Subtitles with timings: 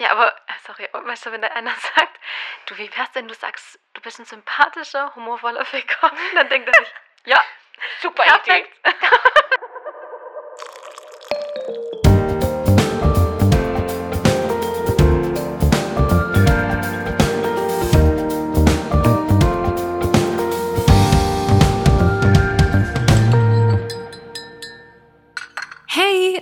[0.00, 2.18] Ja, aber, äh, sorry, weißt du, wenn da einer sagt,
[2.66, 6.74] du, wie wär's denn, du sagst, du bist ein sympathischer, humorvoller Ficker, dann denkt er
[6.82, 6.94] sich,
[7.26, 7.40] ja,
[8.02, 8.70] Super perfekt.
[8.82, 8.94] Hey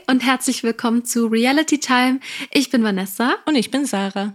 [0.08, 2.20] und herzlich willkommen zu Reality Time.
[2.50, 3.36] Ich bin Vanessa.
[3.44, 4.32] Und ich bin Sarah.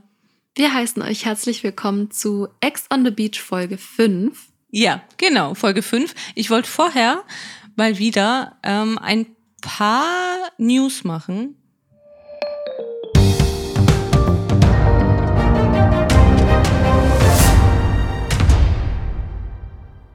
[0.54, 4.50] Wir heißen euch herzlich willkommen zu Ex on the Beach Folge 5.
[4.70, 6.14] Ja, genau, Folge 5.
[6.36, 7.24] Ich wollte vorher
[7.76, 9.26] mal wieder ähm, ein
[9.62, 11.58] paar News machen.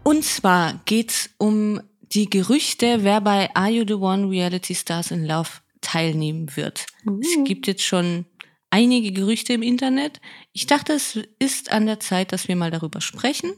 [0.05, 1.81] Und zwar geht's um
[2.13, 6.87] die Gerüchte, wer bei Are You the One Reality Stars in Love teilnehmen wird.
[7.21, 8.25] Es gibt jetzt schon
[8.71, 10.21] einige Gerüchte im Internet.
[10.53, 13.53] Ich dachte, es ist an der Zeit, dass wir mal darüber sprechen,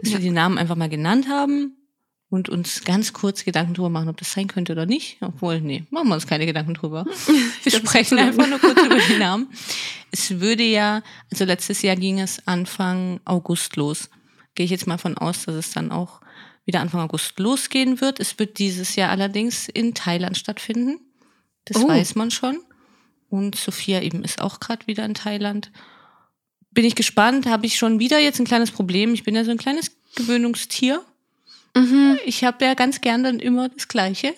[0.00, 0.18] dass Ja.
[0.18, 1.76] wir die Namen einfach mal genannt haben
[2.28, 5.18] und uns ganz kurz Gedanken drüber machen, ob das sein könnte oder nicht.
[5.20, 7.04] Obwohl, nee, machen wir uns keine Gedanken drüber.
[7.64, 9.48] Wir sprechen einfach nur kurz über die Namen.
[10.12, 14.08] Es würde ja, also letztes Jahr ging es Anfang August los.
[14.54, 16.20] Gehe ich jetzt mal von aus, dass es dann auch
[16.66, 18.20] wieder Anfang August losgehen wird.
[18.20, 21.00] Es wird dieses Jahr allerdings in Thailand stattfinden.
[21.64, 21.88] Das Oh.
[21.88, 22.60] weiß man schon.
[23.28, 25.70] Und Sophia eben ist auch gerade wieder in Thailand.
[26.72, 29.14] Bin ich gespannt, habe ich schon wieder jetzt ein kleines Problem.
[29.14, 31.04] Ich bin ja so ein kleines Gewöhnungstier.
[31.76, 32.18] Mhm.
[32.24, 34.34] Ich habe ja ganz gern dann immer das Gleiche.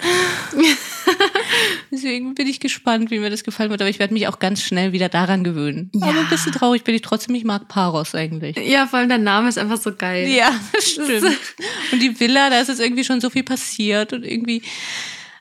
[1.91, 3.81] Deswegen bin ich gespannt, wie mir das gefallen wird.
[3.81, 5.91] Aber ich werde mich auch ganz schnell wieder daran gewöhnen.
[5.95, 6.09] Ja.
[6.09, 7.35] Aber ein bisschen traurig bin ich trotzdem.
[7.35, 8.57] Ich mag Paros eigentlich.
[8.57, 10.29] Ja, vor allem der Name ist einfach so geil.
[10.29, 11.37] Ja, das stimmt.
[11.93, 14.63] Und die Villa, da ist jetzt irgendwie schon so viel passiert und irgendwie,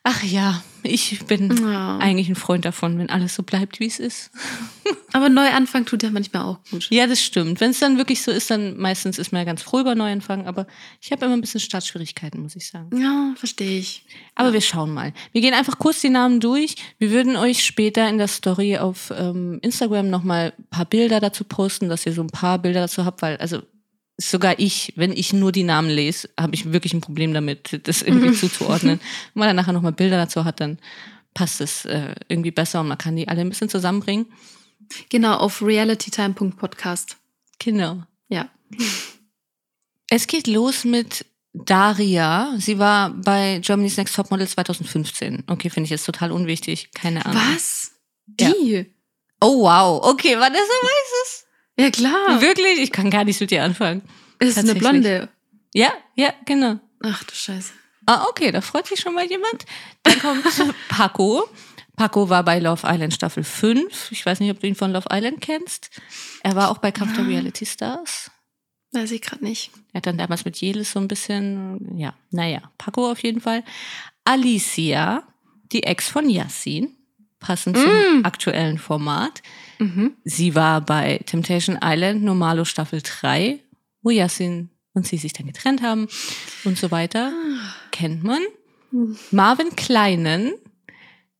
[0.03, 1.97] ach ja, ich bin Ja.
[1.99, 4.31] eigentlich ein Freund davon, wenn alles so bleibt, wie es ist.
[5.13, 6.87] Aber Neuanfang tut ja manchmal auch gut.
[6.89, 7.59] Ja, das stimmt.
[7.61, 10.47] Wenn es dann wirklich so ist, dann meistens ist man ja ganz froh über Neuanfang,
[10.47, 10.65] aber
[11.01, 12.89] ich habe immer ein bisschen Startschwierigkeiten, muss ich sagen.
[12.99, 14.05] Ja, verstehe ich.
[14.35, 15.13] Aber wir schauen mal.
[15.33, 16.75] Wir gehen einfach kurz die Namen durch.
[16.97, 21.43] Wir würden euch später in der Story auf ähm, Instagram nochmal ein paar Bilder dazu
[21.43, 23.61] posten, dass ihr so ein paar Bilder dazu habt, weil, also
[24.29, 28.01] sogar ich, wenn ich nur die Namen lese, habe ich wirklich ein Problem damit, das
[28.01, 28.99] irgendwie zuzuordnen.
[29.33, 30.79] Wenn man dann nachher nochmal Bilder dazu hat, dann
[31.33, 34.27] passt es äh, irgendwie besser und man kann die alle ein bisschen zusammenbringen.
[35.09, 37.17] Genau, auf realitytime.podcast.
[37.59, 38.03] Genau.
[38.29, 38.49] Ja.
[40.13, 42.53] Es geht los mit Daria.
[42.57, 45.45] Sie war bei Germany's Next Topmodel 2015.
[45.47, 46.91] Okay, finde ich jetzt total unwichtig.
[46.93, 47.41] Keine Ahnung.
[47.53, 47.93] Was?
[48.37, 48.51] Ja.
[48.51, 48.93] Die?
[49.39, 50.03] Oh, wow.
[50.03, 51.45] Okay, Vanessa weiß es.
[51.79, 52.41] Ja, klar.
[52.41, 52.79] Wirklich?
[52.79, 54.01] Ich kann gar nichts mit dir anfangen.
[54.39, 54.75] Ist eine.
[54.75, 55.29] Blonde.
[55.73, 56.79] Ja, ja, genau.
[57.03, 57.71] Ach du Scheiße.
[58.05, 59.65] Ah, okay, da freut sich schon mal jemand.
[60.03, 60.43] Dann kommt
[60.89, 61.47] Paco.
[61.95, 64.11] Paco war bei Love Island Staffel 5.
[64.11, 65.89] Ich weiß nicht, ob du ihn von Love Island kennst.
[66.41, 68.31] Er war auch bei Kampf der Reality Stars.
[68.91, 69.71] Weiß ich gerade nicht.
[69.93, 73.63] Er hat dann damals mit Jelis so ein bisschen, ja, naja, Paco auf jeden Fall.
[74.25, 75.23] Alicia,
[75.71, 76.95] die Ex von Yassin,
[77.39, 79.41] passend zum aktuellen Format.
[79.81, 80.15] Mhm.
[80.23, 83.59] Sie war bei Temptation Island Normalo Staffel 3,
[84.01, 86.07] wo Yassin und sie sich dann getrennt haben
[86.63, 87.31] und so weiter.
[87.91, 88.41] Kennt man.
[89.31, 90.53] Marvin Kleinen,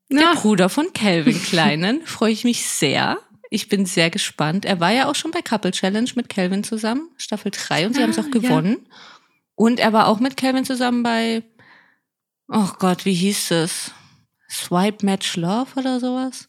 [0.09, 0.33] der Ja.
[0.33, 3.17] Bruder von Calvin Kleinen, freue ich mich sehr.
[3.49, 4.63] Ich bin sehr gespannt.
[4.65, 7.99] Er war ja auch schon bei Couple Challenge mit Calvin zusammen, Staffel 3, und sie
[7.99, 8.29] Ah, haben es auch ja.
[8.31, 8.77] gewonnen.
[9.55, 11.43] Und er war auch mit Calvin zusammen bei,
[12.47, 13.91] oh Gott, wie hieß es?
[14.49, 16.47] Swipe Match Love oder sowas?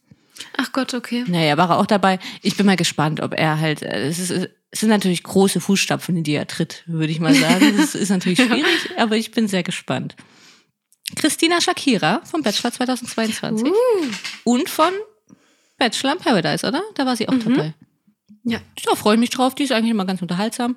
[0.56, 1.24] Ach Gott, okay.
[1.26, 2.18] Naja, war er auch dabei.
[2.42, 6.16] Ich bin mal gespannt, ob er halt, äh, es, ist, es sind natürlich große Fußstapfen,
[6.16, 7.74] in die er tritt, würde ich mal sagen.
[7.76, 10.16] Das ist natürlich schwierig, aber ich bin sehr gespannt.
[11.16, 13.74] Christina Shakira vom Bachelor 2022 Uh.
[14.44, 14.92] und von
[15.78, 16.82] Bachelor in Paradise, oder?
[16.94, 17.74] Da war sie auch dabei.
[18.44, 18.60] Ja.
[18.84, 20.76] Da freue ich mich drauf, die ist eigentlich immer ganz unterhaltsam.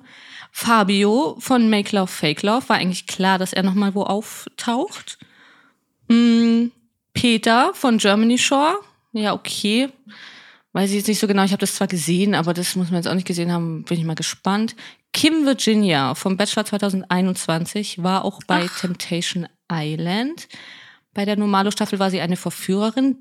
[0.52, 5.18] Fabio von Make Love Fake Love war eigentlich klar, dass er nochmal wo auftaucht.
[6.08, 6.66] Mm,
[7.12, 8.78] Peter von Germany Shore,
[9.16, 9.88] ja, okay.
[10.72, 12.96] Weiß ich jetzt nicht so genau, ich habe das zwar gesehen, aber das muss man
[12.96, 14.76] jetzt auch nicht gesehen haben, bin ich mal gespannt.
[15.12, 20.48] Kim Virginia vom Bachelor 2021 war auch bei Temptation Island.
[21.14, 23.16] Bei der Normalo-Staffel war sie eine Verführerin.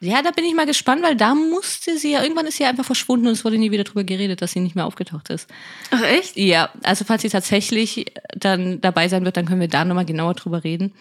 [0.00, 2.68] Ja, da bin ich mal gespannt, weil da musste sie ja, irgendwann ist sie ja
[2.68, 5.48] einfach verschwunden und es wurde nie wieder drüber geredet, dass sie nicht mehr aufgetaucht ist.
[5.90, 6.36] Ach echt?
[6.36, 8.06] Ja, also falls sie tatsächlich
[8.36, 10.94] dann dabei sein wird, dann können wir da nochmal genauer drüber reden,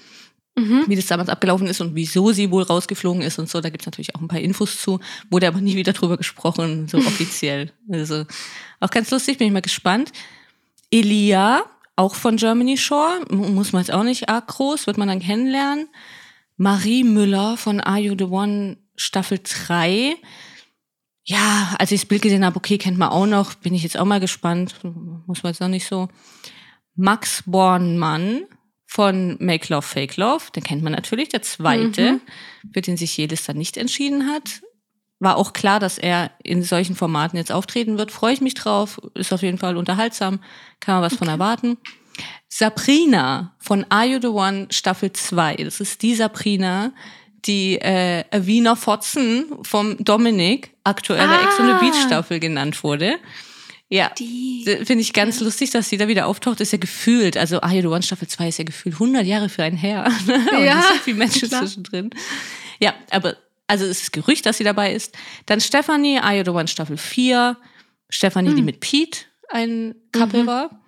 [0.57, 0.85] Mhm.
[0.87, 3.61] wie das damals abgelaufen ist und wieso sie wohl rausgeflogen ist und so.
[3.61, 4.99] Da gibt's natürlich auch ein paar Infos zu,
[5.29, 7.71] wurde aber nie wieder drüber gesprochen, so offiziell.
[7.91, 8.25] Also
[8.79, 10.11] auch ganz lustig, bin ich mal gespannt.
[10.89, 11.63] Elia,
[11.95, 15.19] auch von Germany Shore, mu- muss man jetzt auch nicht arg groß, wird man dann
[15.19, 15.89] kennenlernen.
[16.57, 20.15] Marie Müller von Are You the One Staffel 3.
[21.23, 23.97] Ja, als ich das Bild gesehen habe, okay, kennt man auch noch, bin ich jetzt
[23.97, 24.75] auch mal gespannt.
[25.27, 26.07] Muss man jetzt noch nicht so.
[26.95, 28.43] Max Bornmann
[28.89, 32.21] von Make Love, Fake Love, den kennt man natürlich, der zweite, Mhm.
[32.73, 34.61] für den sich jedes dann nicht entschieden hat.
[35.19, 38.11] War auch klar, dass er in solchen Formaten jetzt auftreten wird.
[38.11, 38.99] Freue ich mich drauf.
[39.13, 40.39] Ist auf jeden Fall unterhaltsam.
[40.79, 41.77] Kann man was von erwarten.
[42.49, 45.55] Sabrina von Are You the One Staffel 2.
[45.57, 46.91] Das ist die Sabrina,
[47.45, 51.43] die äh, Wiener Fotzen vom Dominik, aktuelle Ah.
[51.43, 53.17] Ex on the Beach Staffel genannt wurde.
[53.89, 56.59] Ja, finde ich ganz lustig, dass sie da wieder auftaucht.
[56.59, 59.47] Ist ja gefühlt, also Are You the One Staffel 2 ist ja gefühlt 100 Jahre
[59.47, 60.11] für ein Her.
[60.27, 60.27] Und
[60.65, 61.61] Ja, so viele Menschen klar.
[61.61, 62.09] zwischendrin.
[62.79, 63.37] Ja, aber
[63.67, 65.15] also es ist Gerücht, dass sie dabei ist.
[65.45, 67.55] Dann Stephanie, Are You the One Staffel 4.
[68.09, 68.55] Stephanie, Hm.
[68.57, 69.19] die mit Pete
[69.49, 70.47] ein Couple Mhm.
[70.47, 70.81] war.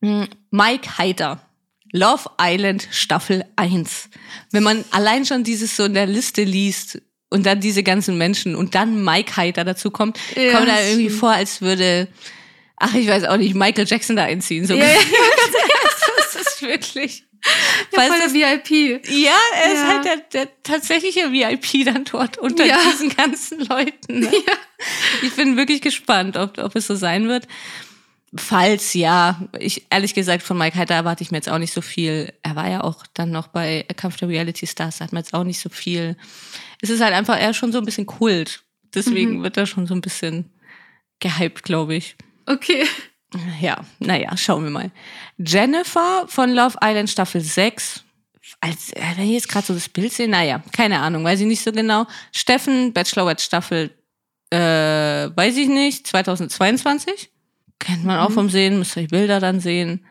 [0.00, 1.46] Mm, Mike Heider.
[1.92, 4.08] Love Island Staffel 1.
[4.52, 8.54] Wenn man allein schon dieses so in der Liste liest und dann diese ganzen Menschen
[8.56, 12.08] und dann Mike Heider dazu kommt, Ja, kommt da irgendwie vor, als würde,
[12.76, 14.66] ach, ich weiß auch nicht, Michael Jackson da einziehen.
[14.66, 14.94] So Ja, ja,
[16.32, 17.24] das ist wirklich.
[17.90, 18.70] voll Falls der das, VIP.
[19.08, 19.30] ja,
[19.62, 19.86] er ist Ja.
[19.88, 22.76] halt der, der tatsächliche VIP dann dort unter Ja.
[22.92, 24.20] diesen ganzen Leuten.
[24.20, 24.30] Ne?
[25.22, 27.46] Ich bin wirklich gespannt, ob, ob es so sein wird.
[28.36, 31.80] Falls ja, ich ehrlich gesagt von Mike Heiter erwarte ich mir jetzt auch nicht so
[31.80, 32.32] viel.
[32.44, 35.34] Er war ja auch dann noch bei Kampf der Reality Stars, da hat man jetzt
[35.34, 36.16] auch nicht so viel.
[36.80, 38.62] Es ist halt einfach eher schon so ein bisschen Kult.
[38.94, 39.42] Deswegen Mhm.
[39.42, 40.50] wird er schon so ein bisschen
[41.18, 42.16] gehypt, glaube ich.
[42.46, 42.86] Okay.
[43.60, 44.90] Ja, naja, schauen wir mal.
[45.38, 48.02] Jennifer von Love Island Staffel 6.
[48.60, 51.46] Als, äh, wenn ich jetzt gerade so das Bild sehe, naja, keine Ahnung, weiß ich
[51.46, 52.06] nicht so genau.
[52.32, 53.90] Steffen, Bachelorette Staffel,
[54.50, 54.56] äh,
[55.36, 57.30] weiß ich nicht, 2022.
[57.80, 58.34] Kennt man auch Mhm.
[58.34, 60.06] vom Sehen, müsst ihr die Bilder dann sehen.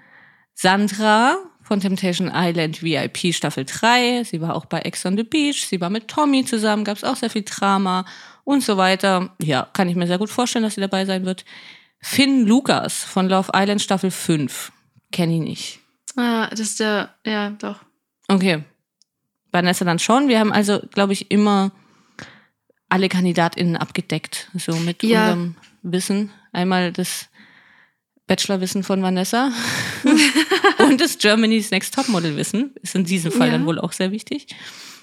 [0.54, 4.24] Sandra von Temptation Island VIP Staffel 3.
[4.26, 5.66] Sie war auch bei Ex on the Beach.
[5.68, 8.06] Sie war mit Tommy zusammen, gab es auch sehr viel Drama
[8.44, 9.34] und so weiter.
[9.42, 11.46] Ja, kann ich mir sehr gut vorstellen, dass sie dabei sein wird.
[12.02, 14.72] Finn Lukas von Love Island Staffel 5.
[15.12, 15.80] Kenne ich nicht.
[16.18, 17.78] Ah, das ist der, ja, doch.
[18.28, 18.64] Okay.
[19.52, 20.28] Vanessa dann schon.
[20.28, 21.72] Wir haben also, glaube ich, immer
[22.90, 24.50] alle KandidatInnen abgedeckt.
[24.56, 25.32] So mit Ja.
[25.34, 26.32] unserem Wissen.
[26.52, 27.29] Einmal das
[28.30, 29.52] Bachelorwissen von Vanessa
[30.78, 32.74] und das Germany's Next Topmodel Wissen.
[32.82, 33.54] Ist in diesem Fall Ja.
[33.54, 34.48] dann wohl auch sehr wichtig.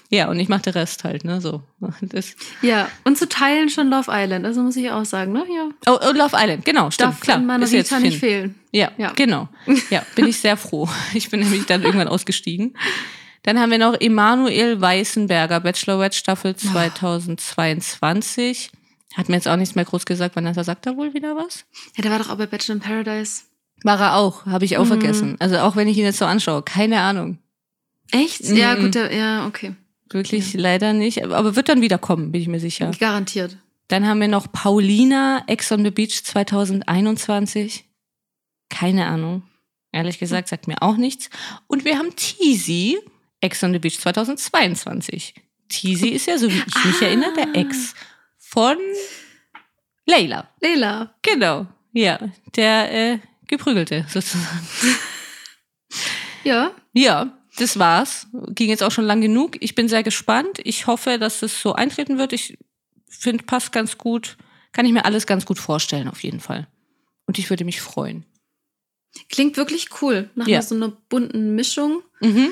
[0.09, 1.61] Ja, und ich mache den Rest halt, ne, so.
[2.01, 2.33] Das.
[2.61, 5.43] Ja, und zu teilen schon Love Island, also muss ich auch sagen, ne?
[5.53, 5.67] Ja.
[5.93, 7.39] Oh, oh, Love Island, genau, stimmt, Darf klar.
[7.39, 8.55] meiner ist jetzt Vita nicht fehlen.
[8.71, 9.11] Ja, Ja.
[9.13, 9.49] genau.
[9.89, 10.87] Ja, bin ich sehr froh.
[11.13, 12.77] Ich bin nämlich dann irgendwann ausgestiegen.
[13.43, 18.71] Dann haben wir noch Emanuel Weißenberger, Bachelorette Staffel 2022.
[19.15, 20.35] Hat mir jetzt auch nichts mehr groß gesagt.
[20.35, 21.65] Vanessa sagt da wohl wieder was?
[21.95, 23.43] Ja, der war doch auch bei Bachelor in Paradise.
[23.83, 24.87] War er auch, habe ich auch Mhm.
[24.89, 25.35] vergessen.
[25.39, 27.37] Also auch wenn ich ihn jetzt so anschaue, keine Ahnung.
[28.11, 28.41] Echt?
[28.41, 28.81] Ja, Mhm.
[28.83, 29.75] gut, der, ja, okay.
[30.09, 31.23] Wirklich leider nicht.
[31.23, 32.91] Aber wird dann wieder kommen, bin ich mir sicher.
[32.99, 33.57] Garantiert.
[33.89, 37.85] Dann haben wir noch Paulina, Ex on the Beach 2021.
[38.69, 39.43] Keine Ahnung.
[39.91, 41.29] Ehrlich gesagt, sagt mir auch nichts.
[41.67, 42.97] Und wir haben Teasy,
[43.41, 45.33] Ex on the Beach 2022.
[45.69, 47.05] Teasy ist ja, so wie ich mich Ah.
[47.05, 47.93] erinnere, der Ex
[48.49, 48.77] von
[50.05, 50.49] Leila.
[50.61, 51.13] Leila.
[51.21, 51.67] Genau.
[51.91, 52.19] Ja,
[52.55, 54.67] der äh, Geprügelte sozusagen.
[56.43, 56.71] Ja.
[56.93, 58.27] Ja, das war's.
[58.49, 59.57] Ging jetzt auch schon lang genug.
[59.61, 60.59] Ich bin sehr gespannt.
[60.63, 62.33] Ich hoffe, dass es so eintreten wird.
[62.33, 62.57] Ich
[63.09, 64.37] finde, passt ganz gut.
[64.71, 66.67] Kann ich mir alles ganz gut vorstellen, auf jeden Fall.
[67.25, 68.25] Und ich würde mich freuen.
[69.29, 70.29] Klingt wirklich cool.
[70.35, 70.61] Nach Ja.
[70.61, 72.03] so einer bunten Mischung.
[72.21, 72.49] Mhm.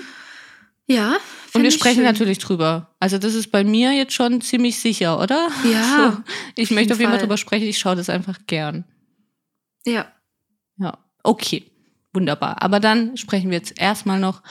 [0.87, 1.17] Ja.
[1.53, 2.03] Und wir sprechen schön.
[2.03, 2.93] natürlich drüber.
[2.99, 5.49] Also das ist bei mir jetzt schon ziemlich sicher, oder?
[5.71, 6.31] Ja, So.
[6.55, 7.27] Ich auf möchte auf jeden Fall Fall.
[7.27, 7.67] drüber sprechen.
[7.67, 8.85] Ich schaue das einfach gern.
[9.85, 10.11] Ja.
[10.77, 11.63] Ja, okay.
[12.13, 12.61] Wunderbar.
[12.61, 14.41] Aber dann sprechen wir jetzt erstmal noch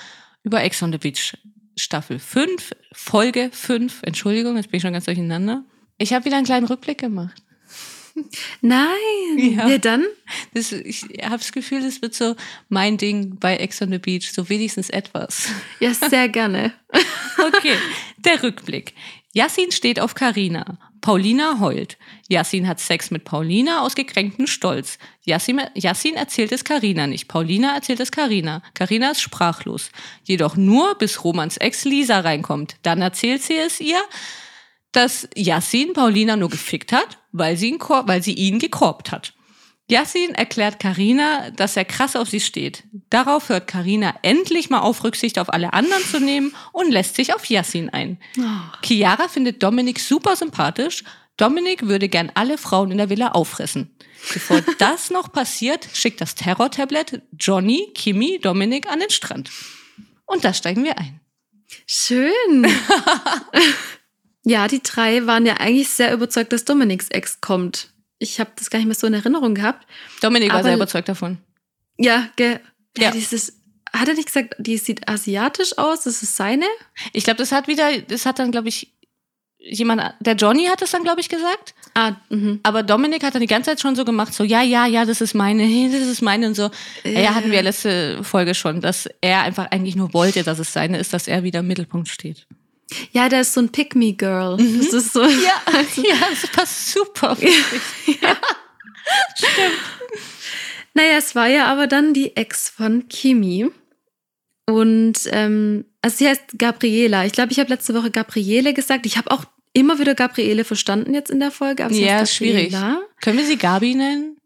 [0.43, 1.37] über Ex on the Beach
[1.77, 4.03] Staffel 5, Folge 5.
[4.03, 5.65] Entschuldigung, jetzt bin ich schon ganz durcheinander.
[5.99, 7.43] Ich habe wieder einen kleinen Rückblick gemacht.
[8.61, 9.39] Nein.
[9.39, 9.69] Ja.
[9.69, 10.05] Ja, dann?
[10.55, 12.37] Das, ich habe das Gefühl, das wird so
[12.69, 15.49] mein Ding bei Ex on the Beach, so wenigstens etwas.
[15.81, 16.73] Ja, sehr gerne.
[17.37, 17.77] Okay,
[18.17, 18.95] der Rückblick.
[19.33, 20.79] Yassin steht auf Karina.
[21.01, 21.99] Paulina heult.
[22.29, 24.99] Yassin hat Sex mit Paulina aus gekränktem Stolz.
[25.25, 27.29] Yassin, Yassin erzählt es Karina nicht.
[27.29, 28.63] Paulina erzählt es Karina.
[28.73, 29.91] Karina ist sprachlos.
[30.23, 32.77] Jedoch nur, bis Romans Ex Lisa reinkommt.
[32.83, 34.01] Dann erzählt sie es ihr,
[34.93, 39.35] dass Yassin Paulina nur gefickt hat, weil sie ihn, weil sie ihn gekorbt hat.
[39.91, 42.85] Yassin erklärt Karina, dass er krass auf sie steht.
[43.11, 47.35] Darauf hört Karina endlich mal auf, Rücksicht auf alle anderen zu nehmen und lässt sich
[47.35, 48.19] auf Yassin ein.
[48.39, 48.43] Oh.
[48.83, 51.05] Chiara findet Dominik super sympathisch.
[51.37, 53.95] Dominik würde gern alle Frauen in der Villa auffressen.
[54.33, 59.51] Bevor das noch passiert, schickt das Terror-Tablet Johnny, Kimi, Dominik an den Strand.
[60.25, 61.21] Und da steigen wir ein.
[61.87, 62.67] Schön.
[64.45, 67.91] Ja, die drei waren ja eigentlich sehr überzeugt, dass Dominiks Ex kommt.
[68.19, 69.87] Ich habe das gar nicht mehr so in Erinnerung gehabt.
[70.21, 71.39] Dominik war Aber- sehr überzeugt davon.
[71.97, 72.59] Ja, ge
[72.97, 73.05] ja.
[73.05, 73.11] Ja.
[73.11, 73.61] dieses,
[73.93, 76.67] hat er nicht gesagt, die sieht asiatisch aus, das ist seine?
[77.13, 78.93] Ich glaube, das hat wieder, das hat dann, glaube ich,
[79.59, 81.75] jemand, der Johnny hat es dann, glaube ich, gesagt.
[81.95, 82.61] Ah, mhm.
[82.63, 85.21] Aber Dominik hat dann die ganze Zeit schon so gemacht, so, ja, ja, ja, das
[85.21, 86.71] ist meine, das ist meine und so.
[87.05, 90.99] Ja, hatten wir letzte Folge schon, dass er einfach eigentlich nur wollte, dass es seine
[90.99, 92.47] ist, dass er wieder im Mittelpunkt steht.
[93.13, 94.57] Ja, der ist so ein Pick-Me-Girl.
[94.57, 95.23] Das ist so.
[95.23, 95.29] Ja,
[95.97, 97.37] ja, das passt super.
[100.95, 103.67] Naja, es war ja aber dann die Ex von Kimi.
[104.67, 107.27] Und ähm, also sie heißt Gabriela.
[107.27, 109.05] Ich glaube, ich habe letzte Woche Gabriele gesagt.
[109.05, 111.85] Ich habe auch immer wieder Gabriele verstanden jetzt in der Folge.
[111.85, 112.75] Aber sie Ja, schwierig.
[113.21, 114.37] Können wir sie Gabi nennen?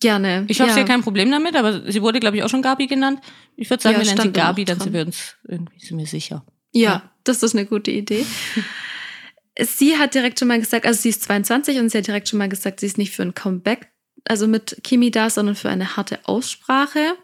[0.00, 0.44] Gerne.
[0.48, 0.74] Ich hoffe, ja.
[0.76, 3.20] sie kein Problem damit, aber sie wurde, glaube ich, auch schon Gabi genannt.
[3.56, 5.98] Ich würde sagen, Ja, wir nennen sie da Gabi, dann sind wir uns irgendwie sind
[5.98, 6.44] wir sicher.
[6.72, 8.26] Ja, das ist eine gute Idee.
[9.60, 12.38] sie hat direkt schon mal gesagt, also sie ist 22 und sie hat direkt schon
[12.38, 13.88] mal gesagt, sie ist nicht für ein Comeback,
[14.24, 17.16] also mit Kimi da, sondern für eine harte Aussprache.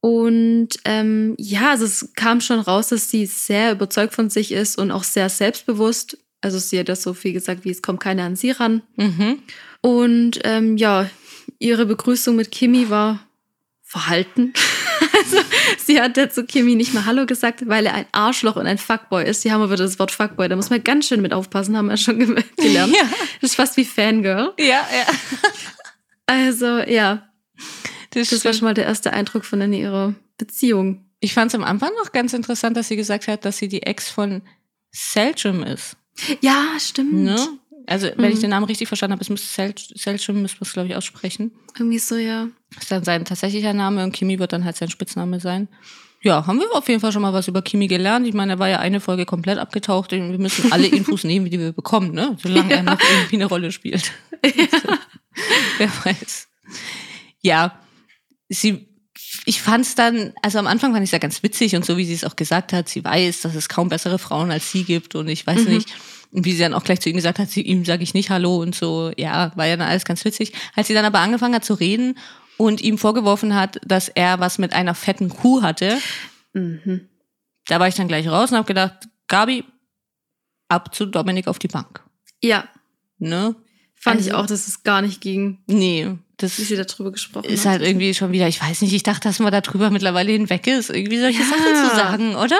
[0.00, 4.78] Und ähm, ja, also es kam schon raus, dass sie sehr überzeugt von sich ist
[4.78, 6.16] und auch sehr selbstbewusst.
[6.40, 8.82] Also sie hat das so viel gesagt, wie es kommt keiner an sie ran.
[8.96, 9.42] Mhm.
[9.82, 11.10] Und ähm, ja,
[11.58, 13.26] ihre Begrüßung mit Kimi war
[13.82, 14.54] verhalten.
[15.18, 15.36] Also
[15.78, 18.78] sie hat ja zu Kimi nicht mal Hallo gesagt, weil er ein Arschloch und ein
[18.78, 19.42] Fuckboy ist.
[19.42, 21.96] Sie haben aber das Wort Fuckboy, da muss man ganz schön mit aufpassen, haben wir
[21.96, 22.94] schon ge gelernt.
[22.94, 23.02] Ja,
[23.40, 24.52] Das ist fast wie Fangirl.
[24.58, 25.06] ja, ja.
[26.26, 27.28] Also ja,
[28.10, 31.04] Das, das war schon mal der erste Eindruck von in ihrer Beziehung.
[31.20, 33.82] Ich fand es am Anfang noch ganz interessant, dass sie gesagt hat, dass sie die
[33.82, 34.42] Ex von
[34.90, 35.96] Selchum ist.
[36.40, 37.12] Ja, stimmt.
[37.14, 37.36] Ne?
[37.86, 38.40] Also, wenn ich Mhm.
[38.42, 41.50] den Namen richtig verstanden habe, es müsste Sel Selchum, müsste man es, glaube ich, aussprechen.
[41.76, 42.48] Irgendwie so, ja.
[42.78, 45.68] Ist dann sein tatsächlicher Name und Kimi wird dann halt sein Spitzname sein.
[46.22, 48.26] Ja, haben wir auf jeden Fall schon mal was über Kimi gelernt.
[48.26, 50.12] Ich meine, er war ja eine Folge komplett abgetaucht.
[50.12, 52.36] und Wir müssen alle Infos nehmen, die wir bekommen, ne?
[52.42, 54.12] Solange er noch irgendwie eine Rolle spielt.
[54.44, 54.56] Also,
[55.78, 56.48] wer weiß.
[57.40, 57.78] Ja,
[58.50, 58.86] sie,
[59.46, 62.04] ich fand's dann, also am Anfang fand ich es ja ganz witzig und so, wie
[62.04, 65.14] sie es auch gesagt hat, sie weiß, dass es kaum bessere Frauen als sie gibt
[65.14, 65.72] und ich weiß Mhm.
[65.74, 65.88] nicht.
[66.32, 68.30] Und wie sie dann auch gleich zu ihm gesagt hat, sie, ihm sage ich nicht
[68.30, 69.10] Hallo und so.
[69.16, 70.52] Ja, war ja dann alles ganz witzig.
[70.76, 72.18] Als sie dann aber angefangen hat zu reden
[72.60, 75.96] und ihm vorgeworfen hat, dass er was mit einer fetten Kuh hatte,
[76.52, 77.08] Mhm.
[77.68, 79.64] da war ich dann gleich raus und habe gedacht, Gabi,
[80.68, 82.02] ab zu Dominik auf die Bank.
[82.42, 82.64] Ja,
[83.18, 83.54] Ne?
[83.96, 87.44] fand ich Also- auch, dass es gar nicht ging, Nee, das wie sie darüber gesprochen
[87.50, 87.72] ist hat.
[87.72, 90.88] halt irgendwie schon wieder, ich weiß nicht, ich dachte, dass man darüber mittlerweile hinweg ist,
[90.90, 91.46] irgendwie solche Ja.
[91.48, 92.58] Sachen zu sagen, oder?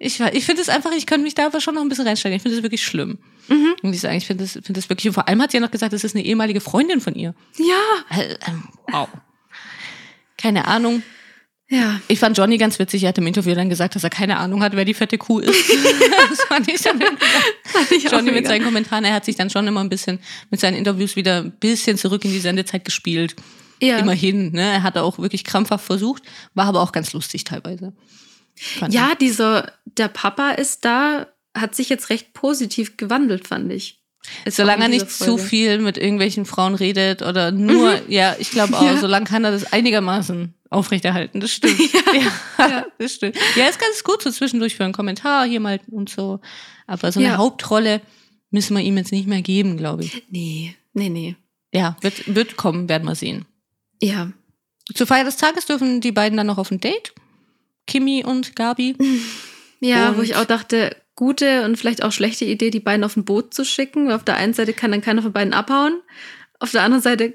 [0.00, 2.36] Ich, ich finde es einfach, ich könnte mich da aber schon noch ein bisschen reinsteigen.
[2.36, 3.18] Ich finde es wirklich schlimm.
[3.48, 3.74] Mhm.
[3.82, 5.60] Und ich sagen, ich finde es finde es wirklich, und vor allem hat sie ja
[5.60, 7.34] noch gesagt, das ist eine ehemalige Freundin von ihr.
[7.58, 9.08] Ja, Äh, ähm, wow.
[10.36, 11.02] Keine Ahnung.
[11.68, 12.00] ja.
[12.06, 13.02] Ich fand Johnny ganz witzig.
[13.02, 15.40] Er hat im Interview dann gesagt, dass er keine Ahnung hat, wer die fette Kuh
[15.40, 15.68] ist.
[16.30, 17.00] das fand ich dann
[17.64, 19.04] Fand ich auch Johnny mit seinen Kommentaren.
[19.04, 22.24] Er hat sich dann schon immer ein bisschen mit seinen Interviews wieder ein bisschen zurück
[22.24, 23.34] in die Sendezeit gespielt.
[23.82, 23.98] ja.
[23.98, 24.62] Immerhin, ne?
[24.74, 26.22] Er hat auch wirklich krampfhaft versucht,
[26.54, 27.92] war aber auch ganz lustig teilweise.
[28.60, 34.00] Fand Ja, dieser, der Papa ist da, hat sich jetzt recht positiv gewandelt, fand ich.
[34.44, 34.54] ich.
[34.54, 35.42] Solange er nicht dieser zu Folge.
[35.42, 38.96] viel mit irgendwelchen Frauen redet oder nur, ja, ich glaube auch, Ja.
[38.98, 41.40] solange kann er das einigermaßen aufrechterhalten.
[41.40, 41.78] Das stimmt.
[42.58, 42.86] Ja, Ja.
[42.98, 43.36] das stimmt.
[43.56, 46.40] Ja, ist ganz gut so zwischendurch für einen Kommentar hier mal und so.
[46.86, 47.36] Aber so eine Ja.
[47.38, 48.00] Hauptrolle
[48.50, 50.22] müssen wir ihm jetzt nicht mehr geben, glaube ich.
[50.30, 51.36] Nee, nee, nee.
[51.72, 53.44] Ja, wird, wird kommen, werden wir sehen.
[54.02, 54.32] Ja.
[54.94, 57.12] Zur Feier des Tages dürfen die beiden dann noch auf ein Date.
[57.88, 58.94] Kimi und Gabi.
[59.80, 63.16] Ja, Und- wo ich auch dachte, gute und vielleicht auch schlechte Idee, die beiden auf
[63.16, 64.08] ein Boot zu schicken.
[64.08, 66.02] Weil auf der einen Seite kann dann keiner von beiden abhauen.
[66.58, 67.34] Auf der anderen Seite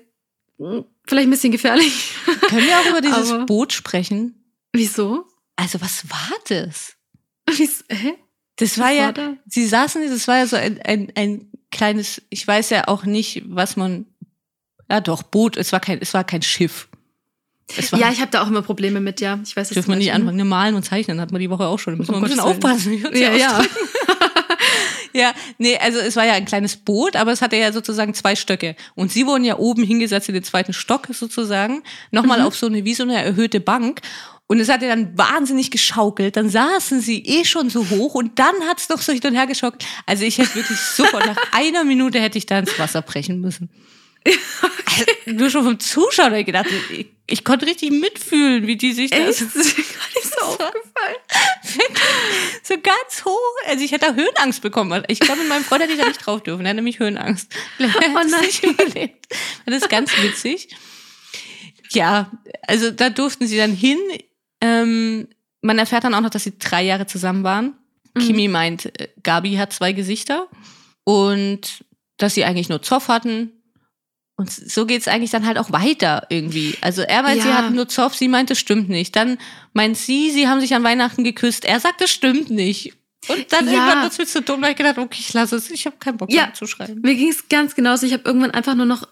[0.57, 2.11] mh, vielleicht ein bisschen gefährlich.
[2.49, 4.43] Können wir auch über dieses Aber- Boot sprechen?
[4.73, 5.25] Wieso?
[5.55, 6.97] Also, was war das?
[7.49, 7.83] Wieso?
[7.89, 8.15] Hä?
[8.57, 9.37] Das war Was ja, war da?
[9.47, 13.43] sie saßen, das war ja so ein, ein, ein kleines, ich weiß ja auch nicht,
[13.47, 14.05] was man,
[14.91, 16.89] ja doch, Boot, es war kein, es war kein Schiff.
[17.95, 19.39] Ja, ich habe da auch immer Probleme mit, ja.
[19.45, 21.79] Ich weiß, dürfen wir nicht anfangen, ne, malen und zeichnen, hat man die Woche auch
[21.79, 21.93] schon.
[21.93, 23.03] Da müssen wir Um ein bisschen aufpassen.
[23.13, 23.61] Ja, ja.
[25.15, 28.35] Ja, nee, also es war ja ein kleines Boot, aber es hatte ja sozusagen zwei
[28.35, 28.75] Stöcke.
[28.95, 32.45] Und sie wurden ja oben hingesetzt in den zweiten Stock sozusagen, nochmal Mhm.
[32.45, 34.01] auf so eine, wie so eine erhöhte Bank.
[34.47, 36.35] Und es hat ja dann wahnsinnig geschaukelt.
[36.35, 39.35] Dann saßen sie eh schon so hoch und dann hat es noch so hin und
[39.35, 39.85] her geschaukelt.
[40.07, 43.69] Also ich hätte wirklich sofort, nach einer Minute hätte ich da ins Wasser brechen müssen.
[44.25, 48.93] Also, nur schon vom Zuschauen habe ich gedacht, ich, ich konnte richtig mitfühlen, wie die
[48.93, 49.27] sich Echt?
[49.27, 51.15] das Das ist mir gar nicht so aufgefallen.
[52.63, 53.67] so ganz hoch.
[53.67, 55.03] Also ich hätte da Höhenangst bekommen.
[55.07, 56.65] Ich glaube, mit meinem Freund hätte ich da nicht drauf dürfen.
[56.65, 57.51] Er hat nämlich Höhenangst.
[57.79, 58.41] Oh nein.
[58.41, 59.27] nicht überlebt.
[59.65, 60.69] Das ist ganz witzig.
[61.91, 62.31] Ja,
[62.67, 63.99] also da durften sie dann hin.
[64.61, 65.27] Ähm,
[65.61, 67.75] man erfährt dann auch noch, dass sie drei Jahre zusammen waren.
[68.17, 70.47] Kimi meint, äh, Gabi hat zwei Gesichter
[71.03, 71.83] und
[72.17, 73.51] dass sie eigentlich nur Zoff hatten.
[74.35, 76.75] Und so geht's eigentlich dann halt auch weiter irgendwie.
[76.81, 77.55] Also er meint, sie Ja.
[77.55, 79.15] hatten nur Zoff, sie meint, es stimmt nicht.
[79.15, 79.37] Dann
[79.73, 81.65] meint sie, sie haben sich an Weihnachten geküsst.
[81.65, 82.93] Er sagt, es stimmt nicht.
[83.27, 83.73] Und dann Ja.
[83.73, 85.69] irgendwann wird's mir zu dumm, da ich gedacht, okay, ich lasse es.
[85.69, 86.45] Ich habe keinen Bock Ja.
[86.47, 86.99] mehr zu schreiben.
[87.01, 88.05] Mir ging es ganz genauso.
[88.07, 89.07] Ich habe irgendwann einfach nur noch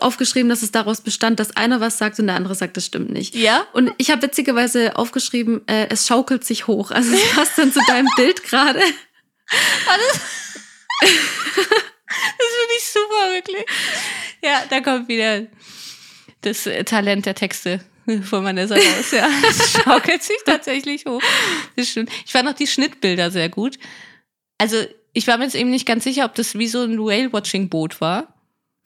[0.00, 3.10] aufgeschrieben, dass es daraus bestand, dass einer was sagt und der andere sagt, das stimmt
[3.10, 3.34] nicht.
[3.34, 3.66] Ja?
[3.72, 6.92] Und ich habe witzigerweise aufgeschrieben, äh, es schaukelt sich hoch.
[6.92, 8.80] Also es passt dann zu deinem Bild gerade.
[11.02, 13.64] Das finde ich super, wirklich.
[14.44, 15.46] Ja, da kommt wieder
[16.40, 17.80] das äh, Talent der Texte
[18.22, 19.10] von Vanessa raus.
[19.12, 21.22] Ja, es schaukelt sich tatsächlich hoch.
[21.76, 22.10] Das stimmt.
[22.24, 23.78] Ich fand auch die Schnittbilder sehr gut.
[24.58, 24.78] Also,
[25.12, 28.34] ich war mir jetzt eben nicht ganz sicher, ob das wie so ein Whale-Watching-Boot war.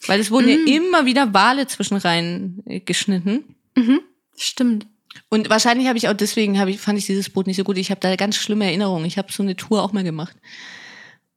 [0.07, 0.67] Weil es wurden Mm.
[0.67, 3.55] ja immer wieder Wale zwischen rein äh, geschnitten.
[3.77, 4.01] Mhm.
[4.37, 4.87] Stimmt.
[5.29, 7.79] Und wahrscheinlich habe ich auch deswegen hab ich, fand ich dieses Boot nicht so gut.
[7.79, 9.07] Ich habe da ganz schlimme Erinnerungen.
[9.07, 10.37] Ich habe so eine Tour auch mal gemacht.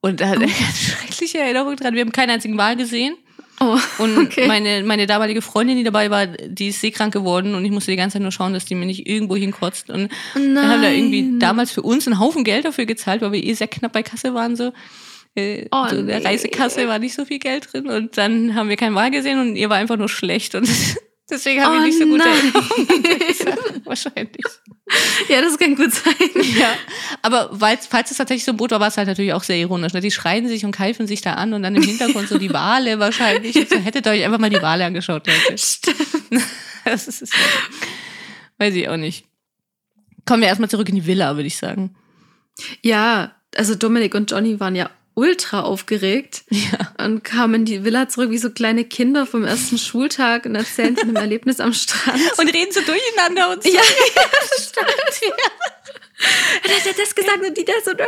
[0.01, 1.93] Und da hatte ich ganz schreckliche Erinnerungen dran.
[1.93, 3.15] Wir haben keinen einzigen Wal gesehen.
[3.59, 4.47] Oh, Und okay.
[4.47, 7.97] meine, meine damalige Freundin, die dabei war, die ist seekrank geworden und ich musste die
[7.97, 9.89] ganze Zeit nur schauen, dass die mir nicht irgendwo hinkotzt.
[9.89, 11.39] Und wir haben da irgendwie Nein.
[11.39, 14.33] damals für uns einen Haufen Geld dafür gezahlt, weil wir eh sehr knapp bei Kasse
[14.33, 14.55] waren.
[14.55, 14.73] So.
[15.35, 16.25] Äh, Oh, so in der nee.
[16.27, 19.55] Reisekasse war nicht so viel Geld drin und dann haben wir keinen Wal gesehen und
[19.55, 20.55] ihr war einfach nur schlecht.
[20.55, 20.67] Und
[21.29, 22.53] deswegen haben Oh wir nicht so gute nein.
[22.53, 23.81] Erinnerungen.
[23.85, 24.45] Wahrscheinlich.
[25.29, 26.13] Ja, das kann gut sein.
[26.57, 26.73] Ja,
[27.21, 29.93] aber falls es tatsächlich so ein Boot war, war es halt natürlich auch sehr ironisch.
[29.93, 30.01] Ne?
[30.01, 32.99] Die schreien sich und keifen sich da an und dann im Hintergrund so die Wale
[32.99, 33.55] wahrscheinlich.
[33.55, 35.57] Und so, hättet ihr euch einfach mal die Wale angeschaut, Leute.
[35.57, 35.97] Stimmt.
[36.85, 37.33] Das ist, ist
[38.59, 39.25] weiß ich auch nicht.
[40.25, 41.97] Kommen wir erstmal zurück in die Villa, würde ich sagen.
[42.81, 46.93] Ja, also Dominik und Johnny waren ja ultra aufgeregt Ja.
[47.03, 50.95] und kamen in die Villa zurück wie so kleine Kinder vom ersten Schultag und erzählen
[50.95, 52.21] von einem Erlebnis am Strand.
[52.37, 53.69] Und reden so durcheinander und so.
[53.69, 53.81] Ja,
[54.15, 55.21] das stimmt.
[55.21, 56.71] Ja.
[56.75, 57.99] Hat er das gesagt und die das und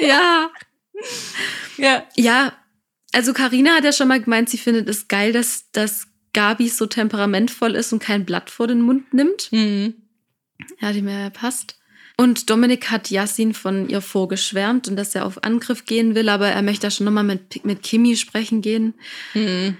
[0.00, 0.50] ja.
[1.76, 2.06] ja.
[2.16, 2.52] Ja,
[3.12, 6.86] also Karina hat ja schon mal gemeint, sie findet es geil, dass, dass Gabi so
[6.86, 9.50] temperamentvoll ist und kein Blatt vor den Mund nimmt.
[9.50, 9.94] Mhm.
[10.80, 11.77] Ja, die mir passt.
[12.20, 16.48] Und Dominik hat Yassin von ihr vorgeschwärmt und dass er auf Angriff gehen will, aber
[16.48, 18.94] er möchte da schon nochmal mit, mit Kimi sprechen gehen.
[19.34, 19.76] Mhm.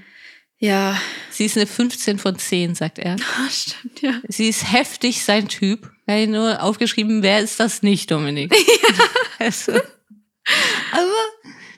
[0.60, 3.16] Ja, Sie ist eine 15 von 10, sagt er.
[3.38, 4.20] Ah, stimmt, ja.
[4.28, 5.90] Sie ist heftig sein Typ.
[6.06, 8.54] Er hat nur aufgeschrieben, wer ist das nicht, Dominik?
[9.40, 11.12] Also, aber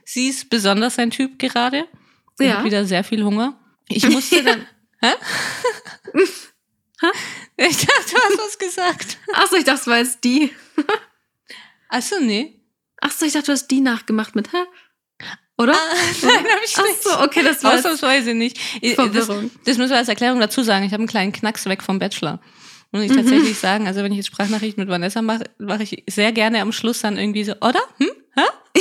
[0.04, 1.84] sie ist besonders sein Typ gerade.
[2.36, 2.58] Sie Ja.
[2.58, 3.58] hat wieder sehr viel Hunger.
[3.88, 4.66] Ich musste dann.
[5.02, 5.12] Hä?
[7.56, 9.18] Ich dachte, du hast was gesagt.
[9.34, 10.50] Achso, ich dachte, es war jetzt die.
[11.88, 12.60] Achso, nee.
[13.00, 14.58] Achso, ich dachte, du hast die nachgemacht mit, hä?
[15.58, 15.72] Oder?
[16.22, 17.06] Nein, hab ich nicht.
[17.06, 18.58] Achso, okay, das war Ausnahmsweise nicht.
[18.80, 19.50] Ich- Das, Verwirrung.
[19.64, 20.84] das müssen wir als Erklärung dazu sagen.
[20.86, 22.40] Ich habe einen kleinen Knacks weg vom Bachelor.
[22.92, 23.10] Muss Mhm.
[23.10, 23.86] ich tatsächlich sagen.
[23.86, 27.18] Also wenn ich jetzt Sprachnachricht mit Vanessa mache, mache ich sehr gerne am Schluss dann
[27.18, 27.80] irgendwie so, oder?
[27.98, 28.10] Hm?
[28.36, 28.44] Hä?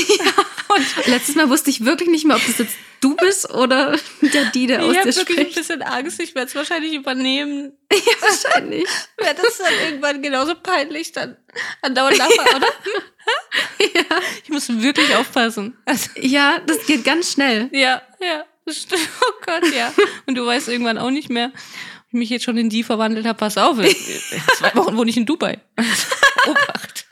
[1.07, 4.67] Letztes Mal wusste ich wirklich nicht mehr, ob das jetzt du bist oder der die,
[4.67, 6.19] der aus Ich habe wirklich ein bisschen Angst.
[6.19, 7.73] Ich werde es wahrscheinlich übernehmen.
[7.91, 8.87] Ja, wahrscheinlich.
[9.17, 11.37] Wäre das dann irgendwann genauso peinlich, dann
[11.81, 12.67] andauernd lachen, oder?
[13.93, 14.19] Ja.
[14.43, 15.77] Ich muss wirklich aufpassen.
[15.85, 17.69] Also, ja, das geht ganz schnell.
[17.71, 18.45] ja, ja.
[18.67, 19.91] Oh Gott, ja.
[20.27, 23.25] Und du weißt irgendwann auch nicht mehr, ob ich mich jetzt schon in die verwandelt
[23.25, 23.37] habe.
[23.37, 25.59] Pass auf, zwei Wochen wohne ich in Dubai.
[26.45, 27.07] Obacht.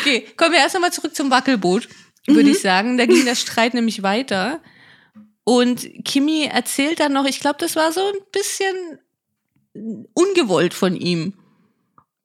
[0.00, 1.88] Okay, kommen wir erst einmal zurück zum Wackelboot,
[2.26, 2.98] würde ich sagen.
[2.98, 4.60] Da ging der Streit nämlich weiter.
[5.44, 8.98] Und Kimi erzählt dann noch, ich glaube, das war so ein bisschen
[10.14, 11.34] ungewollt von ihm.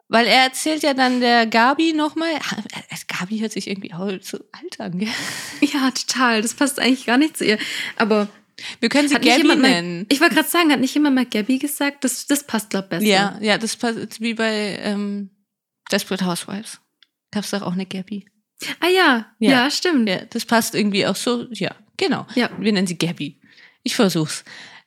[0.07, 2.31] Weil er erzählt ja dann der Gabi nochmal,
[3.07, 5.07] Gabi hört sich irgendwie auch so alt an, gell?
[5.61, 6.41] Ja, total.
[6.41, 7.57] Das passt eigentlich gar nicht zu ihr.
[7.95, 8.27] Aber
[8.81, 10.05] Wir können sie Gabi jemand mal, nennen.
[10.09, 12.03] ich wollte gerade sagen, hat nicht jemand mal Gabby gesagt?
[12.03, 13.05] Das, das passt, glaube ich, besser.
[13.05, 15.29] Ja, ja, das passt wie bei ähm,
[15.91, 16.79] Desperate Housewives.
[17.31, 18.25] Gab's doch auch eine Gabi.
[18.79, 19.71] Ah ja, ja, Ja.
[19.71, 20.07] stimmt.
[20.09, 22.25] Ja, das passt irgendwie auch so, ja, genau.
[22.35, 22.49] Ja.
[22.59, 23.37] Wir nennen sie Gabby.
[23.83, 24.43] Ich versuch's.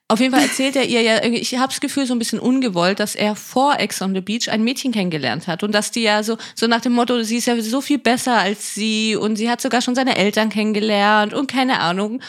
[0.07, 3.01] Auf jeden Fall erzählt er ihr ja, ich habe das Gefühl, so ein bisschen ungewollt,
[3.01, 6.23] dass er vor Ex on the Beach ein Mädchen kennengelernt hat und dass die ja
[6.23, 9.49] so, so nach dem Motto, sie ist ja so viel besser als sie und sie
[9.49, 12.21] hat sogar schon seine Eltern kennengelernt und keine Ahnung.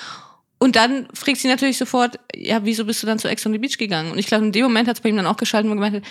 [0.58, 3.60] Und dann fragt sie natürlich sofort, ja, wieso bist du dann zu Ex on the
[3.60, 4.10] Beach gegangen?
[4.14, 5.98] Und ich glaube, in dem Moment hat es bei ihm dann auch geschaltet und gemeint,
[5.98, 6.04] hat,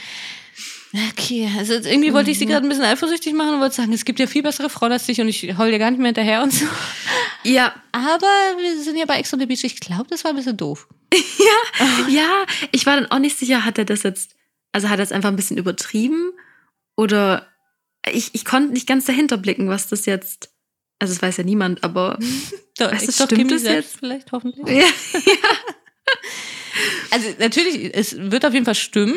[1.10, 4.04] okay, also irgendwie wollte ich sie gerade ein bisschen eifersüchtig machen und wollte sagen, es
[4.04, 6.42] gibt ja viel bessere Frauen als dich und ich heul dir gar nicht mehr hinterher
[6.42, 6.66] und so.
[7.42, 8.26] Ja, Aber
[8.58, 9.64] wir sind ja bei Ex on the Beach.
[9.64, 10.88] Ich glaube, das war ein bisschen doof.
[12.08, 14.34] ja, ich war dann auch nicht sicher, hat er das jetzt,
[14.72, 16.32] also hat er es einfach ein bisschen übertrieben?
[16.96, 17.46] Oder
[18.10, 20.50] ich, ich konnte nicht ganz dahinter blicken, was das jetzt,
[20.98, 22.18] also es weiß ja niemand, aber
[22.78, 23.98] Doch, Weißt du, doch stimmt Kimi das jetzt?
[23.98, 24.66] vielleicht, hoffentlich.
[24.66, 24.84] ja,
[27.10, 29.16] Also natürlich, es wird auf jeden Fall stimmen.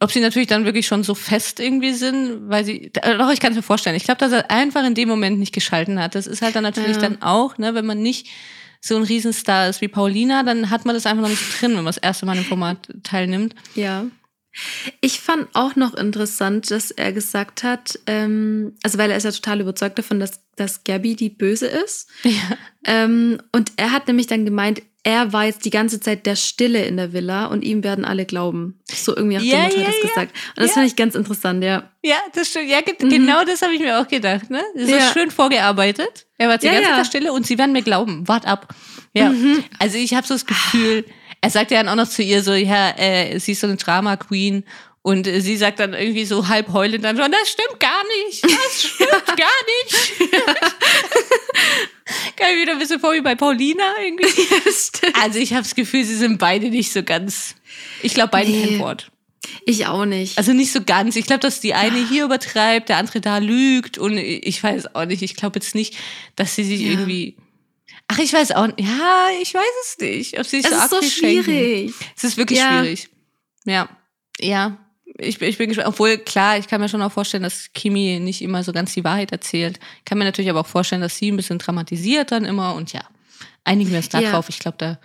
[0.00, 3.40] Ob sie natürlich dann wirklich schon so fest irgendwie sind, weil sie, äh, doch, ich
[3.40, 3.96] kann es mir vorstellen.
[3.96, 6.14] Ich glaube, dass er einfach in dem Moment nicht geschalten hat.
[6.14, 7.02] Das ist halt dann natürlich Ja.
[7.02, 8.28] dann auch, ne, wenn man nicht
[8.82, 11.76] so ein Riesenstar ist wie Paulina, dann hat man das einfach noch nicht drin, wenn
[11.76, 13.54] man das erste Mal im Format teilnimmt.
[13.74, 14.04] Ja.
[15.00, 19.30] Ich fand auch noch interessant, dass er gesagt hat, ähm, also weil er ist ja
[19.32, 22.08] total überzeugt davon, dass, dass Gabby die Böse ist.
[22.22, 22.56] Ja.
[22.86, 26.84] Ähm, und er hat nämlich dann gemeint, er war jetzt die ganze Zeit der Stille
[26.84, 28.80] in der Villa und ihm werden alle glauben.
[28.92, 30.08] So irgendwie nach Ja, Motto ja, hat das ja.
[30.08, 30.32] gesagt.
[30.56, 30.74] Und das Ja.
[30.74, 31.88] fand ich ganz interessant, ja.
[32.02, 32.68] Ja, das stimmt.
[32.68, 33.08] Ja, Mhm.
[33.08, 34.50] genau das habe ich mir auch gedacht.
[34.50, 34.60] Ne?
[34.74, 35.12] So Ja.
[35.12, 36.26] schön vorgearbeitet.
[36.38, 36.82] Er war die ganze.
[36.90, 38.26] Zeit stille und sie werden mir glauben.
[38.26, 38.74] Wart ab.
[39.14, 39.28] Ja.
[39.30, 39.62] Mhm.
[39.78, 41.04] Also ich habe so das Gefühl,
[41.40, 43.76] er sagt ja dann auch noch zu ihr so, ja, äh, sie ist so eine
[43.76, 44.64] Drama Queen.
[45.02, 48.42] Und äh, sie sagt dann irgendwie so halb heulend dann schon, das stimmt gar nicht,
[48.42, 49.46] das stimmt gar
[49.84, 50.32] nicht.
[52.36, 54.26] Kann ich wieder ein bisschen vor wie bei Paulina irgendwie.
[55.22, 57.54] Also ich habe das Gefühl, sie sind beide nicht so ganz.
[58.02, 58.64] Ich glaube beide Nee.
[58.66, 59.10] kein Wort.
[59.64, 60.38] Ich auch nicht.
[60.38, 61.16] Also nicht so ganz.
[61.16, 65.04] Ich glaube, dass die eine hier übertreibt, der andere da lügt und ich weiß auch
[65.06, 65.22] nicht.
[65.22, 65.96] Ich glaube jetzt nicht,
[66.36, 66.90] dass sie sich Ja.
[66.90, 67.36] irgendwie.
[68.08, 68.80] Ach, ich weiß auch nicht.
[68.80, 70.38] Ja, ich weiß es nicht.
[70.38, 71.44] Ob sie sich es so ist so schenken.
[71.44, 71.94] schwierig.
[72.16, 72.80] Es ist wirklich Ja.
[72.82, 73.08] schwierig.
[73.64, 73.88] Ja.
[74.38, 74.78] Ja.
[75.18, 75.88] Ich, bin- ich bin gespannt.
[75.88, 79.04] Obwohl, klar, ich kann mir schon auch vorstellen, dass Kimi nicht immer so ganz die
[79.04, 79.78] Wahrheit erzählt.
[79.98, 82.92] Ich kann mir natürlich aber auch vorstellen, dass sie ein bisschen dramatisiert dann immer und
[82.92, 83.00] ja,
[83.64, 84.32] einigen wir uns da Ja.
[84.32, 84.48] drauf.
[84.48, 84.98] Ich glaube, da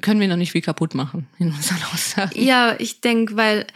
[0.00, 2.40] können wir noch nicht viel kaputt machen in unseren Aussagen.
[2.42, 3.66] Ja, ich denke, weil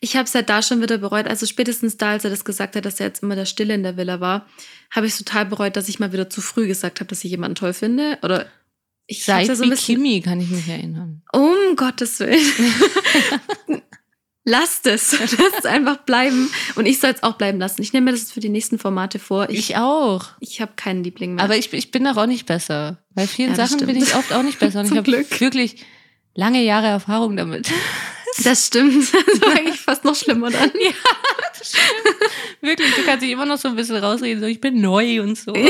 [0.00, 1.26] ich habe es ja da schon wieder bereut.
[1.26, 3.82] Also spätestens da, als er das gesagt hat, dass er jetzt immer der Stille in
[3.82, 4.46] der Villa war,
[4.90, 7.54] habe ich total bereut, dass ich mal wieder zu früh gesagt habe, dass ich jemanden
[7.56, 8.18] toll finde.
[8.22, 8.46] Oder
[9.06, 9.96] ich Seit ja so wie ein bisschen.
[9.96, 11.22] Kimi kann ich mich erinnern.
[11.32, 12.40] Um Gottes Willen.
[14.48, 15.12] Lasst es.
[15.18, 16.50] Lasst es einfach bleiben.
[16.74, 17.82] Und ich soll es auch bleiben lassen.
[17.82, 19.50] Ich nehme mir das für die nächsten Formate vor.
[19.50, 20.24] Ich, Ich auch.
[20.40, 21.44] ich habe keinen Liebling mehr.
[21.44, 22.96] Aber ich, ich bin doch auch nicht besser.
[23.14, 24.08] Bei vielen Ja, das Sachen bin stimmt.
[24.08, 24.80] ich oft auch nicht besser.
[24.80, 25.84] Und ich habe wirklich
[26.34, 27.70] lange Jahre Erfahrung damit.
[28.44, 29.12] das stimmt.
[29.12, 30.70] Das war eigentlich fast noch schlimmer dann.
[32.62, 35.36] wirklich, du kannst dich immer noch so ein bisschen rausreden, so ich bin neu und
[35.36, 35.54] so.
[35.54, 35.66] ja,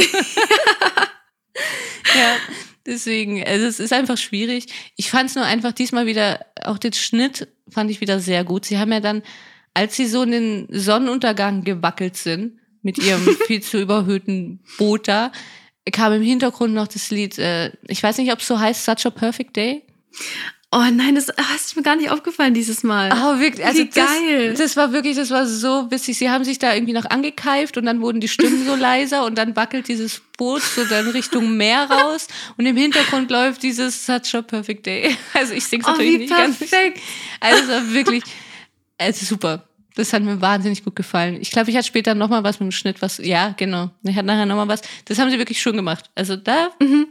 [2.88, 4.66] deswegen, also es ist einfach schwierig.
[4.96, 8.64] Ich fand es nur einfach diesmal wieder, auch den Schnitt fand ich wieder sehr gut.
[8.64, 9.22] Sie haben ja dann,
[9.74, 15.32] als sie so in den Sonnenuntergang gewackelt sind, mit ihrem viel zu überhöhten Boot da,
[15.92, 19.06] kam im Hintergrund noch das Lied, äh, ich weiß nicht, ob es so heißt, Such
[19.06, 19.82] a Perfect Day.
[20.70, 23.08] Oh nein, das, ah, das ist mir gar nicht aufgefallen dieses Mal.
[23.10, 24.50] Oh, wirklich, also Wie geil.
[24.50, 26.18] Das, das war wirklich, das war so witzig.
[26.18, 29.38] Sie haben sich da irgendwie noch angekeift und dann wurden die Stimmen so leiser und
[29.38, 32.26] dann wackelt dieses Boot so dann Richtung Meer raus
[32.58, 35.16] und im Hintergrund läuft dieses Such a Perfect Day.
[35.32, 36.58] Also ich sing's Oh, natürlich wie nicht ganz.
[36.58, 37.00] perfekt.
[37.40, 38.22] Also es war wirklich,
[38.98, 39.64] es ist super.
[39.94, 41.38] Das hat mir wahnsinnig gut gefallen.
[41.40, 43.90] Ich glaube, ich hatte später noch mal was mit dem Schnitt, was, ja, genau.
[44.02, 44.82] Ich hatte nachher noch mal was.
[45.06, 46.10] Das haben sie wirklich schön gemacht.
[46.14, 47.06] Also da, Mhm.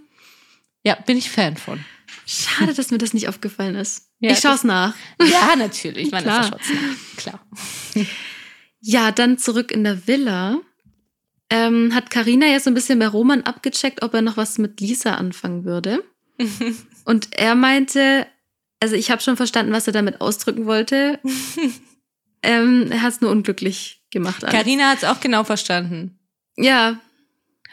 [0.84, 1.84] ja, bin ich Fan von.
[2.26, 4.10] Schade, dass mir das nicht aufgefallen ist.
[4.20, 4.96] Ja, ich schaue es nach.
[5.22, 6.12] Ja, natürlich.
[6.12, 6.60] Man Klar.
[6.60, 6.76] ist ja.
[7.18, 8.06] Klar.
[8.82, 10.60] Ja, dann zurück in der Villa.
[11.50, 14.82] Ähm, hat Karina ja so ein bisschen bei Roman abgecheckt, ob er noch was mit
[14.82, 16.04] Lisa anfangen würde.
[17.06, 18.28] Und er meinte,
[18.82, 21.20] also ich habe schon verstanden, was er damit ausdrücken wollte.
[22.44, 24.42] ähm, er hat es nur unglücklich gemacht.
[24.42, 26.20] Carina hat es auch genau verstanden.
[26.58, 27.00] Ja.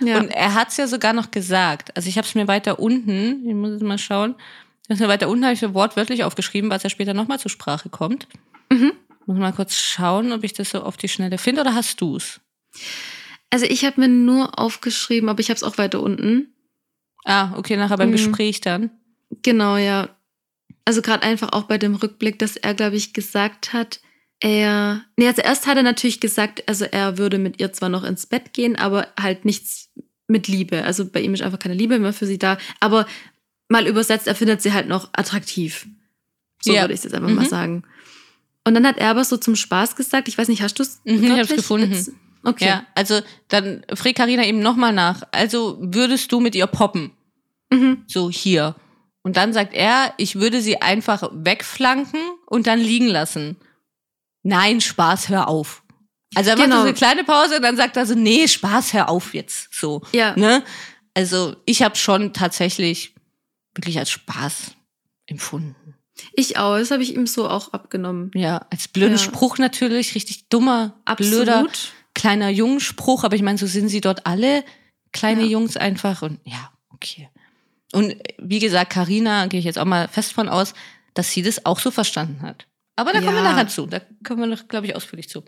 [0.01, 0.19] Ja.
[0.19, 1.97] Und er hat es ja sogar noch gesagt.
[1.97, 4.35] Also ich habe es mir weiter unten, ich muss jetzt mal schauen,
[4.89, 7.89] das mir weiter unten habe ich so wortwörtlich aufgeschrieben, was ja später nochmal zur Sprache
[7.89, 8.27] kommt.
[8.71, 8.93] Mhm.
[9.27, 12.41] Muss mal kurz schauen, ob ich das so auf die Schnelle finde oder hast du's?
[13.51, 16.53] also ich habe mir nur aufgeschrieben, aber ich habe es auch weiter unten.
[17.25, 18.13] Ah, okay, nachher beim Mhm.
[18.15, 18.91] Gespräch dann.
[19.43, 20.09] Genau, ja.
[20.85, 24.01] Also gerade einfach auch bei dem Rückblick, dass er, glaube ich, gesagt hat,
[24.41, 25.03] er.
[25.17, 28.27] Nee, also erst hat er natürlich gesagt, also er würde mit ihr zwar noch ins
[28.27, 29.91] Bett gehen, aber halt nichts
[30.27, 30.85] mit Liebe.
[30.85, 32.59] Also bei ihm ist einfach keine Liebe mehr für sie da.
[32.81, 33.07] Aber
[33.69, 35.87] mal übersetzt, er findet sie halt noch attraktiv.
[36.63, 36.83] So Ja.
[36.83, 37.35] würde ich es jetzt einfach Mhm.
[37.37, 37.83] mal sagen.
[38.67, 41.01] Und dann hat er aber so zum Spaß gesagt, ich weiß nicht, hast du es
[41.05, 42.17] Mhm, ich hab's gefunden.
[42.43, 42.67] Okay.
[42.67, 45.23] Ja, also dann fragt Carina eben nochmal nach.
[45.33, 47.11] Also würdest du mit ihr poppen?
[47.71, 48.05] Mhm.
[48.07, 48.75] So hier.
[49.23, 53.57] Und dann sagt er, ich würde sie einfach wegflanken und dann liegen lassen.
[54.45, 55.83] Nein, Spaß, hör auf.
[56.37, 56.77] Also er macht Genau.
[56.77, 59.75] so eine kleine Pause und dann sagt er so, nee, Spaß, hör auf jetzt.
[59.75, 60.03] So.
[60.13, 60.37] Ja.
[60.37, 60.63] Ne?
[61.15, 63.15] Also ich habe schon tatsächlich
[63.75, 64.73] wirklich als Spaß
[65.27, 65.95] empfunden.
[66.35, 66.77] Ich auch.
[66.79, 68.31] Das habe ich ihm so auch abgenommen.
[68.35, 69.23] Ja, als blöden Ja.
[69.23, 71.93] Spruch natürlich, richtig dummer, blöder, Absolut.
[72.15, 74.65] kleiner Jungspruch, aber ich meine, so sind sie dort alle
[75.13, 75.49] kleine Ja.
[75.49, 77.29] Jungs einfach und ja, okay.
[77.93, 80.75] Und wie gesagt, Karina gehe ich jetzt auch mal fest von aus,
[81.15, 82.67] dass sie das auch so verstanden hat.
[82.97, 83.53] Aber da kommen wir Ja.
[83.53, 83.87] nachher zu.
[83.87, 85.45] Da kommen wir noch, glaube ich, ausführlich zu.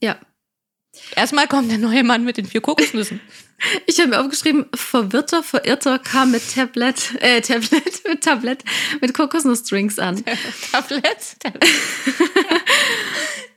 [0.00, 0.18] Ja.
[1.14, 3.20] Erstmal kommt der neue Mann mit den vier Kokosnüssen.
[3.86, 8.62] Ich habe mir aufgeschrieben, verwirrter, verirrter kam mit Tablet, äh, Tablet, mit Tablet,
[9.00, 10.22] mit Kokosnussdrinks an.
[10.72, 11.36] Tablett?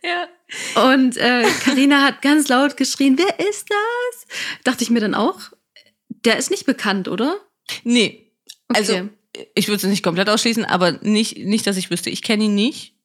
[0.03, 0.27] ja.
[0.91, 4.27] Und äh, Carina hat ganz laut geschrien, wer ist das?
[4.63, 5.39] Dachte ich mir dann auch,
[6.25, 7.37] der ist nicht bekannt, oder?
[7.83, 8.33] Nee.
[8.69, 9.09] Also, Okay.
[9.55, 12.09] ich würde es nicht komplett ausschließen, aber nicht, nicht, dass ich wüsste.
[12.09, 12.95] Ich kenne ihn nicht.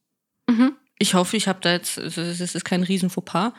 [0.98, 3.52] Ich hoffe, ich habe da jetzt, es ist kein riesen Fauxpas,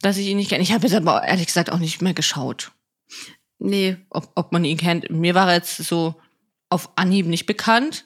[0.00, 0.62] dass ich ihn nicht kenne.
[0.62, 2.72] Ich habe jetzt aber ehrlich gesagt auch nicht mehr geschaut,
[3.58, 3.96] Nee.
[4.10, 5.10] ob, ob man ihn kennt.
[5.10, 6.14] Mir war er jetzt so
[6.70, 8.04] auf Anhieb nicht bekannt.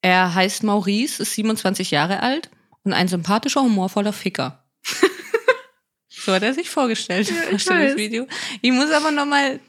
[0.00, 2.50] Er heißt Maurice, ist 27 Jahre alt
[2.84, 4.64] und ein sympathischer, humorvoller Ficker.
[6.08, 8.26] so hat er sich vorgestellt Ja, ich Vorstellungsvideo.
[8.62, 9.60] Ich muss aber noch mal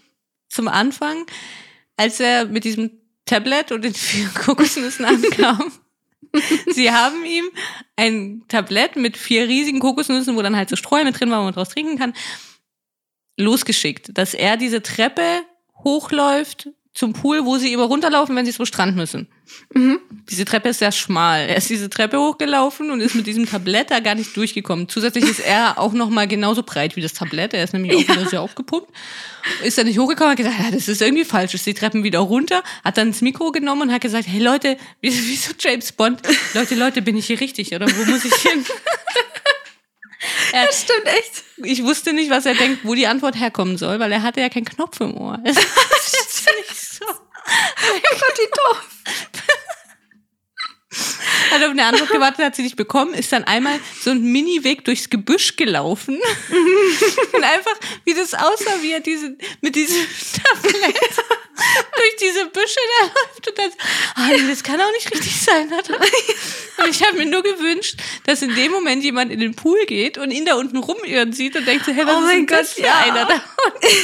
[0.50, 1.26] zum Anfang,
[1.98, 2.92] als er mit diesem
[3.26, 5.72] Tablet und den vier Kokosnüssen ankam.
[6.72, 7.50] Sie haben ihm
[7.96, 11.46] ein Tablett mit vier riesigen Kokosnüssen, wo dann halt so Streu mit drin war, wo
[11.46, 12.14] man draus trinken kann,
[13.38, 15.44] losgeschickt, dass er diese Treppe
[15.84, 19.30] hochläuft zum Pool, wo sie immer runterlaufen, wenn sie zum Strand müssen.
[19.74, 20.02] Mhm.
[20.30, 21.48] Diese Treppe ist sehr schmal.
[21.48, 24.90] Er ist diese Treppe hochgelaufen und ist mit diesem Tablett da gar nicht durchgekommen.
[24.90, 27.54] Zusätzlich ist er auch noch mal genauso breit wie das Tablett.
[27.54, 28.90] Er ist nämlich auch wieder sehr aufgepumpt.
[29.64, 31.54] Ist dann nicht hochgekommen, hat gesagt, ja, das ist irgendwie falsch.
[31.54, 34.76] Ist die Treppen wieder runter, hat dann das Mikro genommen und hat gesagt, hey Leute,
[35.00, 36.22] wie, wie so James Bond.
[36.54, 38.66] Leute, Leute, bin ich hier richtig oder wo muss ich hin?
[40.54, 41.44] er, Das stimmt echt.
[41.64, 44.50] ich wusste nicht, was er denkt, wo die Antwort herkommen soll, weil er hatte ja
[44.50, 45.40] keinen Knopf im Ohr.
[45.44, 47.06] Das ist nicht so.
[47.08, 48.86] Oh Gott, wie doof.
[51.52, 54.86] Hat auf eine Antwort gewartet, hat sie nicht bekommen, ist dann einmal so einen Mini-Weg
[54.86, 56.20] durchs Gebüsch gelaufen.
[57.34, 60.06] und einfach, wie das aussah, wie er diese, mit diesem
[60.44, 61.00] Tablett
[61.96, 63.48] durch diese Büsche da läuft.
[63.50, 63.72] Und dann,
[64.16, 65.72] ah, nee, das kann auch nicht richtig sein.
[65.72, 66.00] Hat er.
[66.84, 70.18] Und ich habe mir nur gewünscht, dass in dem Moment jemand in den Pool geht
[70.18, 72.48] und ihn da unten rumirren sieht und denkt so, hey, was Oh ist mein denn
[72.48, 72.98] das Gott, für ja.
[73.00, 73.34] einer da
[73.66, 73.88] unten?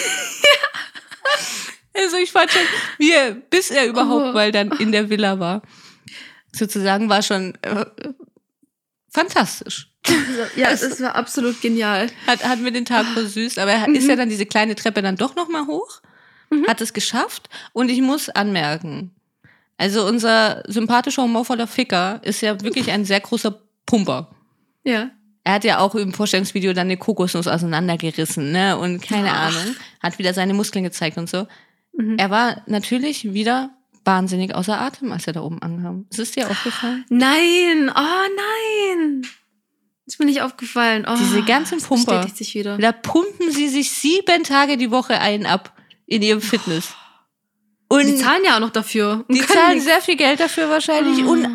[1.97, 2.61] Also ich fand schon,
[2.97, 4.33] wie er, bis er überhaupt Oh.
[4.33, 5.61] mal dann in der Villa war,
[6.51, 7.85] sozusagen, war schon äh,
[9.09, 9.87] fantastisch.
[10.57, 12.11] Ja, das war absolut genial.
[12.27, 15.15] Hat, hat mir den Tag versüßt, aber er ist ja dann diese kleine Treppe dann
[15.15, 15.65] doch noch mal
[16.53, 19.12] hoch, hat es geschafft und ich muss anmerken,
[19.77, 24.29] also unser sympathischer, humorvoller Ficker ist ja wirklich ein sehr großer Pumper.
[24.84, 25.12] Ja.
[25.43, 28.77] Er hat ja auch im Vorstellungsvideo dann eine Kokosnuss auseinandergerissen, ne?
[28.77, 29.49] Und keine Ach.
[29.49, 31.45] Ahnung, hat wieder seine Muskeln gezeigt und so.
[31.93, 32.17] Mhm.
[32.17, 33.71] Er war natürlich wieder
[34.05, 36.05] wahnsinnig außer Atem, als er da oben ankam.
[36.10, 37.05] Ist es dir aufgefallen?
[37.10, 39.27] Nein, oh nein.
[40.08, 41.05] Ist mir nicht aufgefallen.
[41.08, 42.27] Oh, Diese ganzen Pumper.
[42.27, 42.77] sich wieder.
[42.77, 45.74] Da pumpen sie sich sieben Tage die Woche ein ab
[46.07, 46.93] in ihrem Fitness.
[47.87, 49.25] Und Die zahlen ja auch noch dafür.
[49.29, 51.47] die zahlen sehr viel Geld dafür wahrscheinlich und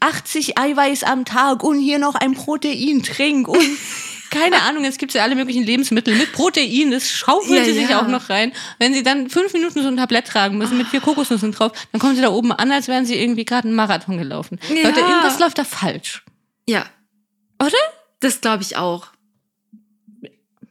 [0.00, 3.62] 80 Eiweiß am Tag und hier noch ein Proteintrink und
[4.30, 7.90] keine Ahnung, es gibt ja alle möglichen Lebensmittel mit Protein, das schaufeln Ja, sie sich
[7.90, 8.02] ja.
[8.02, 8.52] auch noch rein.
[8.78, 12.00] Wenn sie dann fünf Minuten so ein Tablett tragen müssen mit vier Kokosnüssen drauf, dann
[12.00, 14.58] kommen sie da oben an, als wären sie irgendwie gerade einen Marathon gelaufen.
[14.70, 14.88] Ja.
[14.88, 16.24] Leute, irgendwas läuft da falsch.
[16.66, 16.86] Ja,
[17.60, 17.76] Oder?
[18.20, 19.08] das glaube ich auch.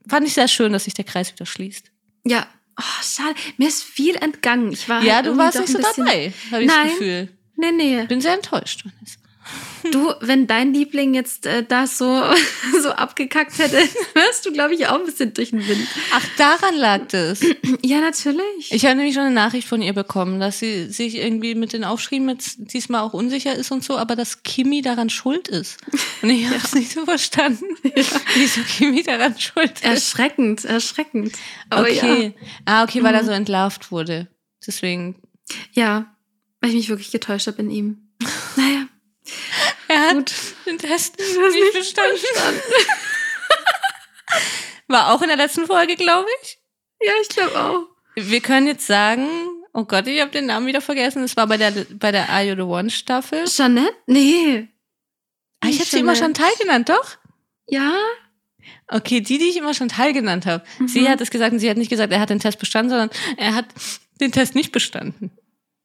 [0.10, 1.92] Fand ich sehr schön, dass sich der Kreis wieder schließt.
[2.26, 2.48] Ja.
[2.80, 3.36] Oh, schade.
[3.58, 4.72] Mir ist viel entgangen.
[4.72, 6.90] Ich war Ja, halt du warst nicht so dabei, habe ich das Nein.
[6.90, 7.30] Gefühl.
[7.58, 8.06] Nee, nee.
[8.06, 8.86] Bin sehr enttäuscht.
[9.92, 12.22] Du, wenn dein Liebling jetzt äh, da so,
[12.84, 13.78] so abgekackt hätte,
[14.14, 15.88] wärst du, glaube ich, auch ein bisschen durch den Wind.
[16.14, 17.42] Ach, daran lag das.
[17.84, 18.70] Ja, natürlich.
[18.72, 21.84] Ich habe nämlich schon eine Nachricht von ihr bekommen, dass sie sich irgendwie mit den
[21.84, 25.78] Aufschrieben jetzt diesmal auch unsicher ist und so, aber dass Kimi daran schuld ist.
[26.22, 27.66] Und ich habe es nicht so verstanden,
[28.36, 29.84] wieso Kimi daran schuld ist.
[29.84, 31.34] erschreckend, erschreckend.
[31.70, 32.34] Aber okay.
[32.66, 33.28] Ah, okay, weil er Mhm.
[33.28, 34.28] so entlarvt wurde.
[34.66, 35.16] Deswegen.
[35.74, 36.16] Ja, ja,
[36.62, 38.11] weil ich mich wirklich getäuscht habe in ihm.
[39.92, 40.34] Er hat Gut.
[40.66, 42.18] den Test nicht bestanden.
[44.88, 46.60] War auch in der letzten Folge, glaube ich.
[47.02, 47.88] ja, ich glaube auch.
[48.16, 49.28] Wir können jetzt sagen,
[49.74, 51.24] oh Gott, ich habe den Namen wieder vergessen.
[51.24, 53.44] Es war bei der bei der Are You the One Staffel.
[53.46, 53.94] Jeanette?
[54.08, 54.70] Nee.
[55.60, 56.16] Ah, ich habe sie immer.
[56.16, 57.18] Chantal genannt, doch?
[57.68, 57.94] Ja?
[58.88, 60.64] Okay, die, die ich immer Chantal genannt habe.
[60.80, 60.88] Mhm.
[60.88, 63.10] Sie hat es gesagt und sie hat nicht gesagt, er hat den Test bestanden, sondern
[63.38, 63.66] er hat
[64.22, 65.32] den Test nicht bestanden.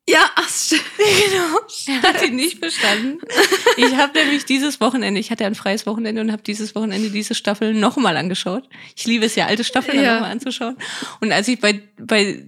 [0.08, 0.82] Ja, ach, stimmt.
[0.96, 2.02] Genau.
[2.02, 3.18] Hat ihn nicht bestanden.
[3.78, 7.34] Ich habe nämlich dieses Wochenende, ich hatte ein freies Wochenende und habe dieses Wochenende diese
[7.34, 8.66] Staffel nochmal angeschaut.
[8.96, 10.14] Ich liebe es ja, alte Staffeln Ja.
[10.14, 10.78] nochmal anzuschauen.
[11.20, 12.42] Und als ich bei, bei,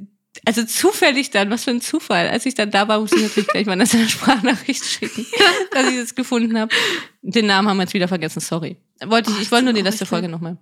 [0.46, 3.48] also zufällig dann, was für ein Zufall, als ich dann da war, musste ich natürlich
[3.48, 5.26] gleich mal eine Sprachnachricht schicken,
[5.72, 6.74] dass ich es gefunden habe.
[7.20, 8.78] Den Namen haben wir jetzt wieder vergessen, sorry.
[9.04, 10.56] Wollte ich, ich wollte nur die letzte Folge nochmal.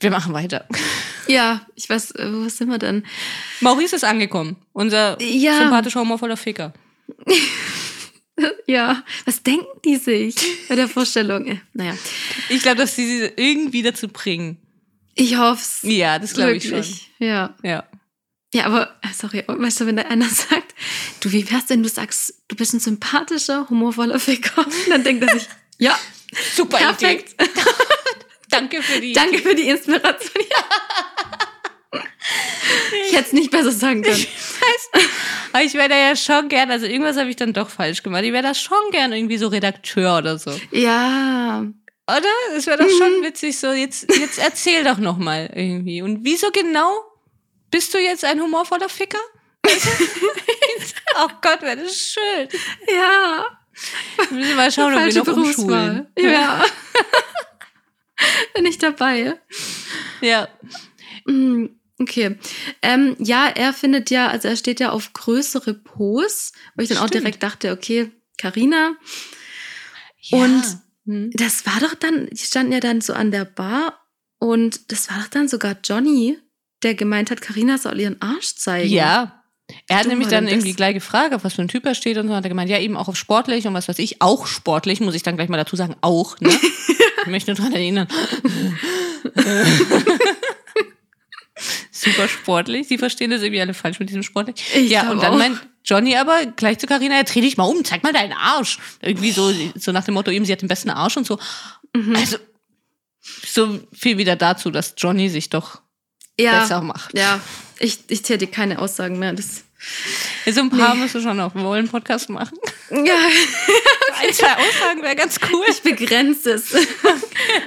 [0.00, 0.66] Wir machen weiter.
[1.28, 3.04] Ja, ich weiß, äh, wo sind wir denn?
[3.60, 4.56] Maurice ist angekommen.
[4.72, 5.58] Unser Ja.
[5.58, 6.72] sympathischer, humorvoller Ficker.
[8.66, 10.34] Ja, was denken die sich
[10.68, 11.46] bei der Vorstellung?
[11.46, 11.96] Äh, Naja,
[12.48, 14.56] Ich glaube, dass sie sie irgendwie dazu bringen.
[15.14, 15.78] ich hoff's.
[15.82, 16.84] Ja, das glaube ich schon.
[17.20, 17.54] Ja.
[17.62, 17.84] Ja.
[18.52, 20.74] Ja, aber, äh, sorry, weißt du, wenn da einer sagt,
[21.20, 24.66] du, wie wär's denn, du sagst, du bist ein sympathischer, humorvoller Ficker?
[24.88, 25.96] Dann denkt er sich, ja,
[26.56, 27.34] Super perfekt.
[27.40, 27.50] Idee.
[28.54, 30.44] Danke für die Danke für die Inspiration.
[33.06, 34.26] Ich hätte es nicht besser sagen können.
[35.52, 38.24] Aber ich wäre da ja schon gern, also irgendwas habe ich dann doch falsch gemacht.
[38.24, 40.58] Ich wäre da schon gern irgendwie so Redakteur oder so.
[40.72, 41.64] Ja,
[42.06, 42.56] Oder?
[42.56, 46.02] Es wäre doch schon witzig so, jetzt, jetzt erzähl doch noch mal irgendwie.
[46.02, 46.92] Und wieso genau
[47.70, 49.20] bist du jetzt ein humorvoller Ficker?
[49.66, 52.48] oh Gott, wäre das schön.
[52.94, 53.44] ja.
[54.30, 56.06] Wir müssen mal schauen, ob wir noch umschulen.
[56.18, 56.64] Ja.
[58.54, 59.38] Bin ich dabei.
[60.20, 60.48] Ja.
[61.26, 61.66] Mm,
[62.00, 62.36] Okay.
[62.82, 66.98] Ähm, ja, er findet ja, also er steht ja auf größere Pos, wo ich dann
[66.98, 67.22] auch Stimmt.
[67.22, 68.96] direkt dachte, okay, Karina.
[70.22, 70.38] ja.
[70.38, 70.64] Und
[71.06, 71.30] Hm.
[71.34, 74.00] das war doch dann, die standen ja dann so an der Bar
[74.38, 76.38] und das war doch dann sogar Johnny,
[76.82, 78.90] der gemeint hat, Karina soll ihren Arsch zeigen.
[78.92, 79.43] Ja.
[79.88, 82.28] Er hat nämlich dann irgendwie gleich gefragt, auf was für ein Typ er steht und
[82.28, 85.00] so hat er gemeint, ja, eben auch auf sportlich und was weiß ich, auch sportlich,
[85.00, 86.50] muss ich dann gleich mal dazu sagen, auch, ne?
[87.22, 88.08] ich möchte nur dran erinnern.
[91.90, 92.88] Super sportlich.
[92.88, 94.62] Sie verstehen das irgendwie alle falsch mit diesem sportlich.
[94.74, 95.38] Ich ja, und dann auch.
[95.38, 98.78] meint Johnny aber gleich zu Carina, ja, dreh dich mal um, zeig mal deinen Arsch.
[99.00, 101.38] Irgendwie so, so nach dem Motto, eben, sie hat den besten Arsch und so.
[101.94, 102.16] Mhm.
[102.16, 102.36] Also,
[103.20, 105.80] so viel wieder dazu, dass Johnny sich doch
[106.38, 107.16] ja, besser macht.
[107.16, 107.40] ja.
[107.80, 109.32] Ich, ich zähle dir keine Aussagen mehr.
[109.32, 109.64] Das,
[110.46, 111.54] So ein paar musst du schon noch.
[111.56, 112.56] Wollen Podcast machen.
[112.90, 112.96] ja,
[114.22, 115.64] Ein, zwei Aussagen wäre ganz cool.
[115.68, 116.72] ich begrenze es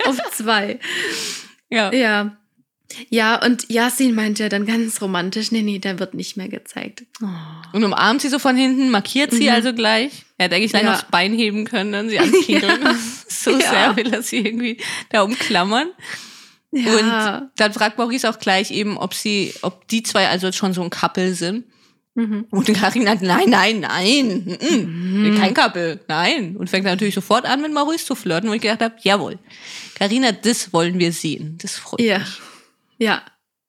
[0.06, 0.80] auf zwei.
[1.70, 1.92] Ja.
[1.94, 2.38] Ja.
[3.10, 7.04] Ja, und Yasin meint ja dann ganz romantisch, nee, nee, der wird nicht mehr gezeigt.
[7.74, 9.50] Und umarmt sie so von hinten, markiert sie Mhm.
[9.50, 10.24] also gleich.
[10.38, 10.92] Er hätte eigentlich gleich Ja.
[10.92, 12.80] noch aufs Bein heben können und sie ankinkeln.
[13.28, 13.70] So Ja.
[13.70, 14.78] sehr will er sie irgendwie
[15.10, 15.90] da umklammern.
[16.86, 17.38] Ja.
[17.40, 20.82] Und dann fragt Maurice auch gleich eben, ob sie, ob die zwei also schon so
[20.84, 21.66] ein Couple sind.
[22.16, 22.46] mhm.
[22.50, 25.38] Und Karin hat, nein, nein, nein, mm, Mhm.
[25.40, 26.56] kein Couple, nein.
[26.58, 29.40] Und fängt natürlich sofort an, mit Maurice zu flirten, wo ich gedacht habe, jawohl,
[29.96, 31.58] Karina, das wollen wir sehen.
[31.62, 32.20] Das freut Ja.
[32.20, 32.40] mich.
[33.00, 33.22] Ja.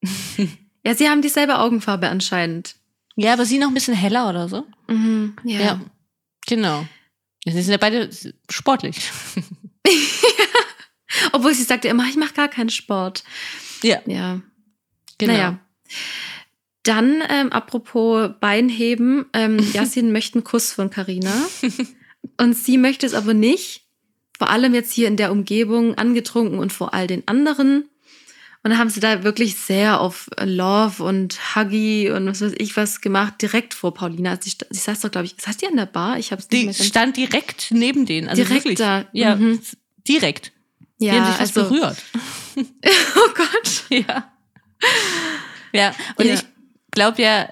[0.84, 2.74] ja, sie haben dieselbe Augenfarbe anscheinend.
[3.16, 4.64] Ja, aber sie noch ein bisschen heller oder so.
[4.88, 5.34] Mhm.
[5.44, 5.60] Ja.
[5.60, 5.80] Ja,
[6.46, 6.86] genau.
[7.44, 8.10] Sie sind ja beide
[8.50, 8.96] sportlich.
[11.32, 13.24] Obwohl sie sagte immer, ich mache gar keinen Sport.
[13.82, 14.40] Ja, Ja.
[15.18, 15.32] genau.
[15.32, 15.58] Naja.
[16.84, 21.34] Dann, ähm, apropos Beinheben, ähm, Yasin möchte einen Kuss von Karina
[22.36, 23.84] Und sie möchte es aber nicht.
[24.38, 27.82] Vor allem jetzt hier in der Umgebung, angetrunken und vor all den anderen.
[28.62, 32.76] Und dann haben sie da wirklich sehr auf Love und Huggy und was weiß ich
[32.76, 34.36] was gemacht, direkt vor Paulina.
[34.40, 36.18] Sie, sta- sie saß doch, glaube ich, saß die an der Bar?
[36.18, 38.28] Ich habe es nicht Die stand direkt neben denen.
[38.28, 38.78] Also Direkt wirklich.
[38.78, 39.06] da.
[39.12, 39.60] Ja, Mhm.
[40.06, 40.52] direkt.
[40.98, 41.96] Ja, sich fast also, berührt.
[42.56, 43.84] oh Gott.
[43.90, 44.32] Ja.
[45.72, 46.34] Ja, und Ja.
[46.34, 46.44] ich
[46.90, 47.48] glaube ja,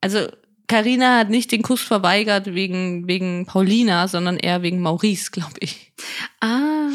[0.00, 0.26] also
[0.68, 5.92] Karina hat nicht den Kuss verweigert wegen, wegen Paulina, sondern eher wegen Maurice, glaube ich.
[6.40, 6.88] Ah.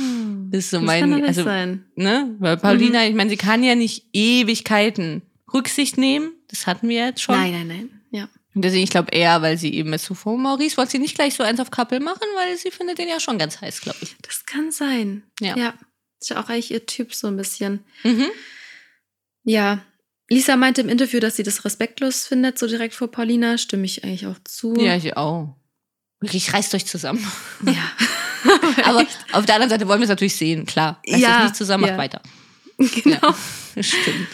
[0.50, 1.86] Das ist so das mein, kann also, sein.
[1.96, 5.22] ne, weil Paulina, ich meine, sie kann ja nicht Ewigkeiten
[5.54, 6.32] Rücksicht nehmen.
[6.50, 7.36] Das hatten wir jetzt schon.
[7.36, 8.01] Nein, nein, nein.
[8.54, 8.56] Ja.
[8.56, 11.16] Und deswegen, ich glaube eher, weil sie eben jetzt so vor Maurice wollte sie nicht
[11.16, 14.00] gleich so eins auf Couple machen, weil sie findet den ja schon ganz heiß, glaube
[14.02, 14.16] ich.
[14.22, 15.24] Das kann sein.
[15.40, 15.56] Ja.
[15.58, 15.74] ja.
[16.20, 17.84] Ist ja auch eigentlich ihr Typ so ein bisschen.
[18.04, 18.28] Mhm.
[19.44, 19.84] Ja.
[20.30, 23.58] Lisa meinte im Interview, dass sie das respektlos findet, so direkt vor Paulina.
[23.58, 24.76] Stimme ich eigentlich auch zu.
[24.76, 25.56] Ja, ich auch.
[26.20, 27.26] Wirklich, reißt euch zusammen.
[27.66, 27.92] Ja.
[28.84, 31.02] Aber auf der anderen Seite wollen wir es natürlich sehen, klar.
[31.08, 31.92] Reißt Ja, euch nicht zusammen, ja.
[31.92, 32.22] macht weiter.
[33.04, 33.36] genau.
[33.76, 34.28] Ja, stimmt.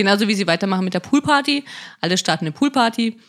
[0.00, 1.62] Genauso wie sie weitermachen mit der Poolparty.
[2.00, 3.20] Alle starten eine Poolparty.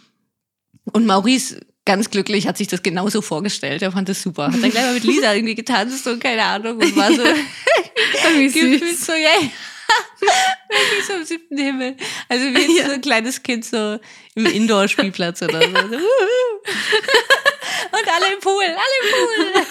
[0.93, 3.81] Und Maurice, ganz glücklich, hat sich das genauso vorgestellt.
[3.81, 4.45] Er fand das super.
[4.47, 7.23] Hat dann gleich mal mit Lisa irgendwie getanzt und keine Ahnung und war so
[8.37, 9.31] gefühlt so, ja,
[10.69, 11.97] wirklich so im siebten Himmel.
[12.29, 12.85] Also wie Ja.
[12.85, 13.99] so ein kleines Kind so
[14.35, 15.67] im Indoor-Spielplatz oder so.
[15.67, 15.97] so.
[17.91, 19.63] Und alle im Pool, alle im Pool.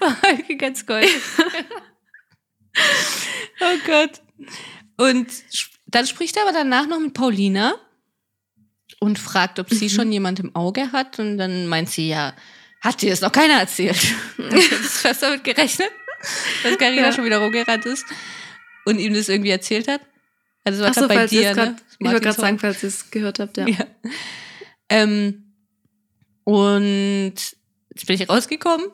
[0.00, 1.02] ja, war ganz cool.
[3.60, 4.20] oh Gott.
[4.96, 5.28] Und
[5.86, 7.74] dann spricht er aber danach noch mit Paulina
[9.00, 11.18] und fragt, ob sie schon jemand im Auge hat.
[11.18, 12.34] Und dann meint sie, ja,
[12.80, 14.00] hat dir das noch keiner erzählt.
[14.38, 15.90] Ich hab jetzt fast damit gerechnet,
[16.62, 17.12] dass Carina Ja.
[17.12, 18.04] schon wieder rumgerannt ist
[18.84, 20.00] und ihm das irgendwie erzählt hat.
[20.64, 21.76] Also war grad bei dir, es gerade, ne?
[21.98, 23.66] ich wollte gerade sagen, falls ihr es gehört habt, ja.
[23.66, 23.86] ja.
[24.88, 25.54] Ähm,
[26.44, 28.86] und jetzt bin ich rausgekommen.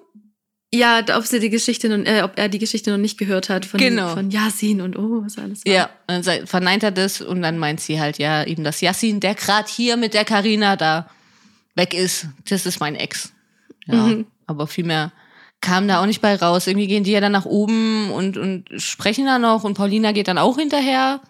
[0.72, 3.64] Ja, ob sie die Geschichte noch, äh, ob er die Geschichte noch nicht gehört hat
[3.64, 4.08] von, Genau.
[4.08, 5.72] von Yasin und oh, was alles war.
[5.72, 9.34] Ja, dann verneint er das und dann meint sie halt ja eben, dass Yassin, der
[9.34, 11.08] gerade hier mit der Karina da
[11.74, 13.32] weg ist, das ist mein Ex.
[13.86, 14.26] Ja, Mhm.
[14.46, 15.12] aber viel mehr
[15.62, 16.66] kam da auch nicht bei raus.
[16.66, 20.28] Irgendwie gehen die ja dann nach oben und, und sprechen da noch und Paulina geht
[20.28, 21.22] dann auch hinterher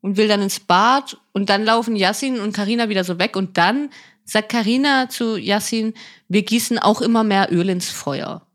[0.00, 3.58] und will dann ins Bad und dann laufen Yassin und Karina wieder so weg und
[3.58, 3.90] dann
[4.24, 5.92] sagt Karina zu Yassin,
[6.28, 8.45] wir gießen auch immer mehr Öl ins Feuer.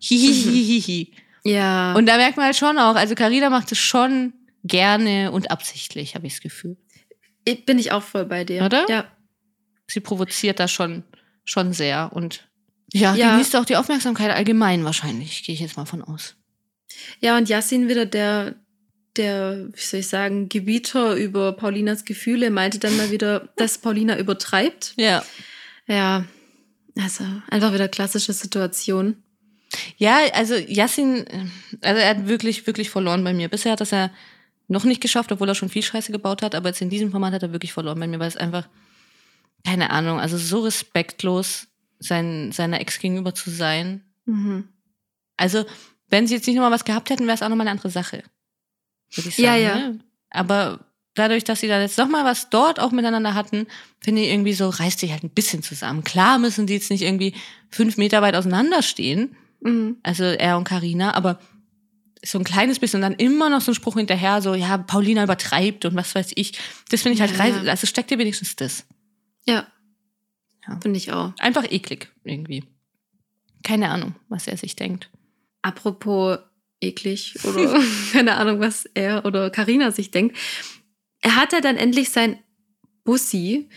[0.00, 1.12] Hihihihihi.
[1.44, 1.94] Ja.
[1.94, 4.34] Und da merkt man halt schon auch, also Karina macht es schon
[4.64, 6.76] gerne und absichtlich, habe ich das Gefühl.
[7.44, 8.64] Ich- bin ich auch voll bei dir.
[8.64, 8.84] Oder?
[8.90, 9.06] Ja.
[9.86, 11.04] Sie provoziert da schon,
[11.44, 12.46] schon sehr und
[12.92, 13.30] ja, Ja.
[13.32, 16.34] genießt auch die Aufmerksamkeit allgemein wahrscheinlich, gehe ich jetzt mal von aus.
[17.20, 18.56] Ja, und Yassin wieder der,
[19.16, 24.18] der, wie soll ich sagen, Gebieter über Paulinas Gefühle, meinte dann mal wieder, dass Paulina
[24.18, 24.92] übertreibt.
[24.98, 25.24] Ja.
[25.86, 26.24] Ja,
[27.00, 29.22] also einfach wieder klassische Situation.
[29.96, 31.24] Ja, also Yassin,
[31.80, 33.48] also er hat wirklich, wirklich verloren bei mir.
[33.48, 34.10] Bisher hat das er
[34.68, 37.32] noch nicht geschafft, obwohl er schon viel Scheiße gebaut hat, aber jetzt in diesem Format
[37.32, 38.68] hat er wirklich verloren bei mir, weil es einfach,
[39.64, 41.68] keine Ahnung, also so respektlos
[41.98, 44.04] sein, seiner Ex gegenüber zu sein.
[44.26, 44.68] Mhm.
[45.36, 45.64] Also,
[46.08, 48.22] wenn sie jetzt nicht nochmal was gehabt hätten, wäre es auch nochmal eine andere Sache.
[49.14, 49.46] Würde ich sagen.
[49.46, 49.74] Ja, ja.
[49.74, 49.98] Ne?
[50.30, 50.80] Aber
[51.14, 53.66] dadurch, dass sie da jetzt nochmal was dort auch miteinander hatten,
[54.00, 56.04] finde ich irgendwie so, reißt sich halt ein bisschen zusammen.
[56.04, 57.34] Klar müssen die jetzt nicht irgendwie
[57.70, 59.96] fünf Meter weit auseinanderstehen, Mhm.
[60.02, 61.38] also er und Karina, aber
[62.24, 65.22] so ein kleines bisschen und dann immer noch so ein Spruch hinterher, so, ja, Paulina
[65.24, 66.58] übertreibt und was weiß ich.
[66.90, 67.70] Das finde ich halt, Ja, ja.
[67.70, 68.86] also steckt dir wenigstens das.
[69.46, 69.66] Ja.
[70.66, 70.80] Ja.
[70.80, 71.32] Finde ich auch.
[71.38, 72.64] Einfach eklig irgendwie.
[73.62, 75.10] Keine Ahnung, was er sich denkt.
[75.62, 76.38] Apropos
[76.80, 77.80] eklig oder
[78.12, 80.36] keine Ahnung, was er oder Karina sich denkt.
[81.20, 82.38] Er hat ja dann endlich sein
[83.04, 83.68] Bussi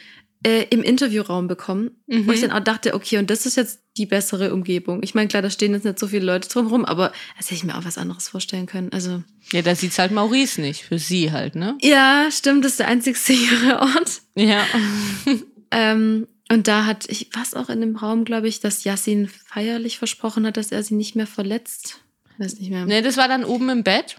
[0.46, 2.28] äh, im Interviewraum bekommen, Mhm.
[2.28, 5.04] wo ich dann auch dachte, okay, und das ist jetzt die bessere Umgebung.
[5.04, 7.64] Ich meine, klar, da stehen jetzt nicht so viele Leute drumherum, aber das hätte ich
[7.64, 8.92] mir auch was anderes vorstellen können.
[8.92, 9.22] Also,
[9.52, 11.78] Ja, da sieht's halt Maurice nicht, für sie halt, ne?
[11.82, 14.22] ja, stimmt, das ist der einzig sichere Ort.
[14.36, 14.66] Ja.
[15.72, 19.98] Ähm, und da hat, ich was auch in dem Raum, glaube ich, dass Yassin feierlich
[19.98, 22.02] versprochen hat, dass er sie nicht mehr verletzt.
[22.40, 22.86] Weiß nicht mehr.
[22.86, 24.18] Ne, das war dann oben im Bett.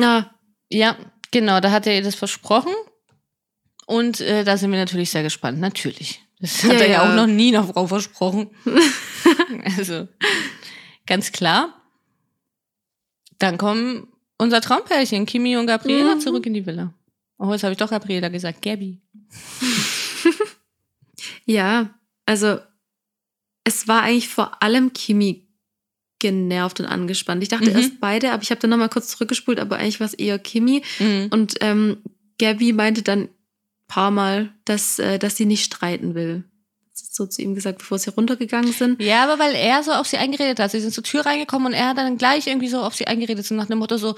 [0.00, 0.24] Ah,
[0.70, 0.96] Ja,
[1.32, 2.72] genau, da hat er ihr das versprochen.
[3.86, 5.58] Und äh, da sind wir natürlich sehr gespannt.
[5.60, 6.20] Natürlich.
[6.40, 7.10] Das hat Ja, er ja, ja.
[7.10, 8.50] auch noch nie einer Frau versprochen.
[9.78, 10.06] also,
[11.06, 11.72] ganz klar.
[13.38, 14.08] Dann kommen
[14.38, 16.20] unser Traumpärchen, Kimi und Gabriela, Mhm.
[16.20, 16.92] zurück in die Villa.
[17.38, 18.60] Oh, jetzt habe ich doch Gabriela gesagt.
[18.62, 19.00] Gabby.
[21.44, 21.90] Ja,
[22.26, 22.58] also
[23.64, 25.48] es war eigentlich vor allem Kimi
[26.18, 27.42] genervt und angespannt.
[27.42, 27.76] Ich dachte Mhm.
[27.76, 30.82] erst beide, aber ich habe dann nochmal kurz zurückgespult, aber eigentlich war es eher Kimi.
[30.98, 31.28] Mhm.
[31.30, 31.98] Und ähm,
[32.38, 33.28] Gabby meinte dann
[33.88, 36.44] paar Mal, dass, äh, dass sie nicht streiten will.
[36.92, 39.00] So zu ihm gesagt, bevor sie runtergegangen sind.
[39.02, 40.70] Ja, aber weil er so auf sie eingeredet hat.
[40.70, 43.46] Sie sind zur Tür reingekommen und er hat dann gleich irgendwie so auf sie eingeredet,
[43.46, 44.14] so nach dem Motto so,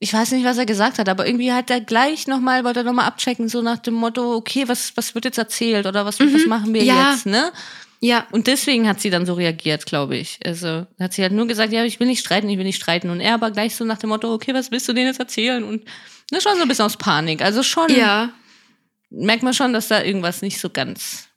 [0.00, 2.84] ich weiß nicht, was er gesagt hat, aber irgendwie hat er gleich nochmal, wollte er
[2.84, 6.26] nochmal abchecken, so nach dem Motto, okay, was, was wird jetzt erzählt oder was, was
[6.42, 6.48] Mhm.
[6.48, 7.12] machen wir Ja.
[7.12, 7.52] jetzt, ne?
[8.00, 10.38] Ja, Und deswegen hat sie dann so reagiert, glaube ich.
[10.44, 13.08] Also hat sie halt nur gesagt, ja, ich will nicht streiten, ich will nicht streiten.
[13.08, 15.64] Und er aber gleich so nach dem Motto, okay, was willst du denen jetzt erzählen?
[15.64, 15.84] Und
[16.30, 17.40] ne, schon so ein bisschen aus Panik.
[17.40, 18.28] Also schon ja.
[19.10, 21.28] Merkt man schon, dass da irgendwas nicht so ganz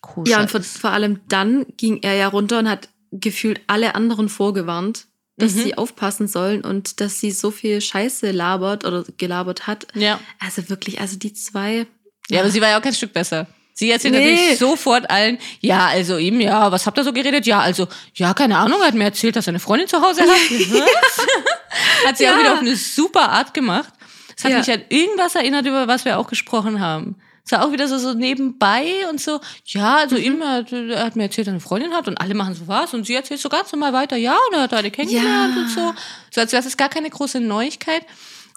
[0.00, 3.94] koscher Ja, und vor, vor allem dann ging er ja runter und hat gefühlt alle
[3.94, 5.60] anderen vorgewarnt, dass Mhm.
[5.62, 9.86] sie aufpassen sollen und dass sie so viel Scheiße labert oder gelabert hat.
[9.94, 10.18] Ja.
[10.38, 11.86] Also wirklich, also die zwei.
[12.30, 13.46] Ja, aber sie war ja auch kein Stück besser.
[13.74, 14.32] Sie erzählt Nee.
[14.32, 17.44] natürlich sofort allen, ja, also ihm, ja, was habt ihr so geredet?
[17.46, 20.22] Ja, also, ja, keine Ahnung, er hat mir erzählt, dass er eine Freundin zu Hause
[20.22, 20.28] hat.
[22.06, 22.40] Hat sie auch Ja.
[22.40, 23.92] wieder auf eine super Art gemacht.
[24.36, 24.58] Es hat Ja.
[24.58, 27.16] mich an irgendwas erinnert, über was wir auch gesprochen haben.
[27.44, 29.96] Es war auch wieder so, so nebenbei und so, ja, Mhm.
[29.98, 32.54] also ihm, hat- er hat mir erzählt, dass er eine Freundin hat und alle machen
[32.54, 35.54] so was und sie erzählt so ganz normal weiter, ja, und er hat eine kennengelernt
[35.54, 35.62] Ja.
[35.62, 35.94] und so.
[36.32, 38.02] So als wäre es gar keine große Neuigkeit.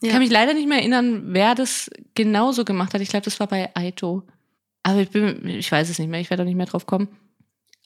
[0.02, 0.14] Ich Ja.
[0.14, 3.02] kann mich leider nicht mehr erinnern, wer das genauso gemacht hat.
[3.02, 4.24] Ich glaube, das war bei Aito.
[4.82, 7.10] Aber ich, bin, ich weiß es nicht mehr, ich werde auch nicht mehr drauf kommen.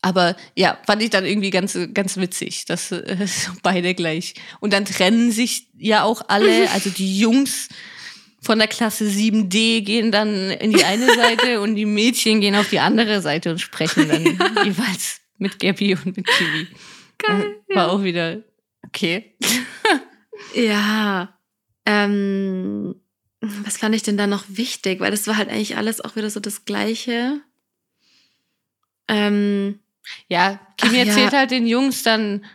[0.04, 3.26] Aber ja, fand ich dann irgendwie ganz, ganz witzig, dass äh,
[3.64, 4.36] beide gleich.
[4.60, 7.70] Und dann trennen sich ja auch alle, also die Jungs
[8.42, 12.70] von der Klasse 7D gehen dann in die eine Seite und die Mädchen gehen auf
[12.70, 14.24] die andere Seite und sprechen dann
[14.66, 16.68] jeweils mit Gabby und mit Kiwi.
[17.18, 17.56] Geil.
[17.70, 18.44] War auch wieder
[18.86, 19.38] okay.
[20.54, 21.40] Ja.
[21.86, 22.96] Ähm,
[23.40, 25.00] was fand ich denn da noch wichtig?
[25.00, 27.40] Weil das war halt eigentlich alles auch wieder so das Gleiche.
[29.08, 29.80] Ähm,
[30.28, 31.06] Ja, Kimi Ach ja.
[31.06, 32.46] erzählt halt den Jungs dann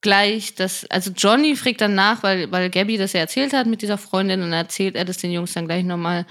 [0.00, 3.82] gleich, dass, also Johnny fragt dann nach, weil, weil Gabby das ja erzählt hat mit
[3.82, 6.26] dieser Freundin und dann erzählt er das den Jungs dann gleich nochmal,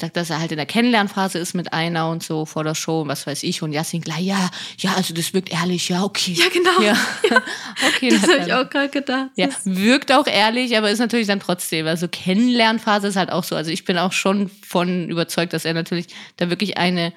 [0.00, 3.02] sagt, dass er halt in der Kennenlernphase ist mit einer und so vor der Show
[3.02, 6.32] und was weiß ich und Yassin gleich, ja, ja, also das wirkt ehrlich, ja, okay.
[6.32, 6.80] ja, genau.
[6.80, 6.96] Ja,
[7.88, 8.10] okay.
[8.10, 9.30] Das habe ich auch gerade gedacht.
[9.36, 11.86] ja, wirkt auch ehrlich, aber ist natürlich dann trotzdem.
[11.86, 13.54] Also Kennenlernphase ist halt auch so.
[13.54, 17.12] Also ich bin auch schon von überzeugt, dass er natürlich da wirklich eine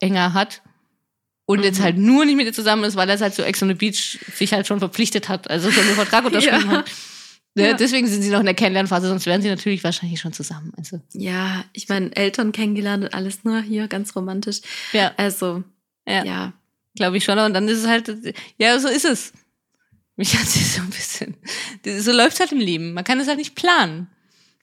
[0.00, 0.60] enger hat.
[1.46, 3.68] Und jetzt halt nur nicht mit ihr zusammen ist, weil er halt so Ex on
[3.68, 6.76] the Beach sich halt schon verpflichtet hat, also schon einen Vertrag unterschrieben Ja.
[6.78, 6.90] hat.
[7.54, 7.72] Ne, Ja.
[7.74, 10.72] Deswegen sind sie noch in der Kennenlernphase, sonst wären sie natürlich wahrscheinlich schon zusammen.
[10.76, 14.60] Also, Ja, ich meine, Eltern kennengelernt und alles nur hier, ganz romantisch.
[14.92, 15.64] ja, Also,
[16.06, 16.52] ja, ja.
[16.96, 17.38] glaube ich schon.
[17.38, 18.12] Und dann ist es halt,
[18.58, 19.32] ja, so ist es.
[20.16, 21.36] Mich hat sie so ein bisschen,
[22.02, 22.92] so läuft es halt im Leben.
[22.94, 24.08] Man kann es halt nicht planen.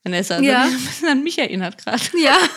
[0.04, 0.64] Vanessa, also Ja.
[0.64, 2.04] ein bisschen an mich erinnert gerade.
[2.22, 2.38] Ja.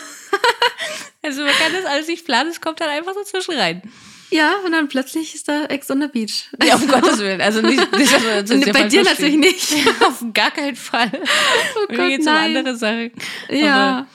[1.23, 3.81] Also man kann das alles nicht planen, es kommt dann einfach so zwischen rein.
[4.29, 6.49] Ja, und dann plötzlich ist da Ex on the Beach.
[6.63, 7.39] Ja, um Gottes Willen.
[7.39, 9.39] Also nicht, nicht hier bei dir verstehen.
[9.39, 10.01] natürlich nicht.
[10.05, 11.11] Auf gar keinen Fall.
[11.13, 12.57] Oh Mir Gott, geht's um nein.
[12.57, 13.11] andere Sachen.
[13.49, 14.05] Ja.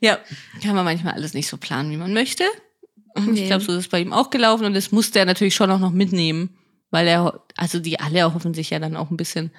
[0.00, 0.18] Ja,
[0.62, 2.44] kann man manchmal alles nicht so planen, wie man möchte.
[3.14, 3.42] Und Nee.
[3.42, 5.70] Ich glaube, so ist es bei ihm auch gelaufen und das musste er natürlich schon
[5.70, 6.56] auch noch mitnehmen,
[6.90, 9.50] weil er, also die alle erhoffen sich ja dann auch ein bisschen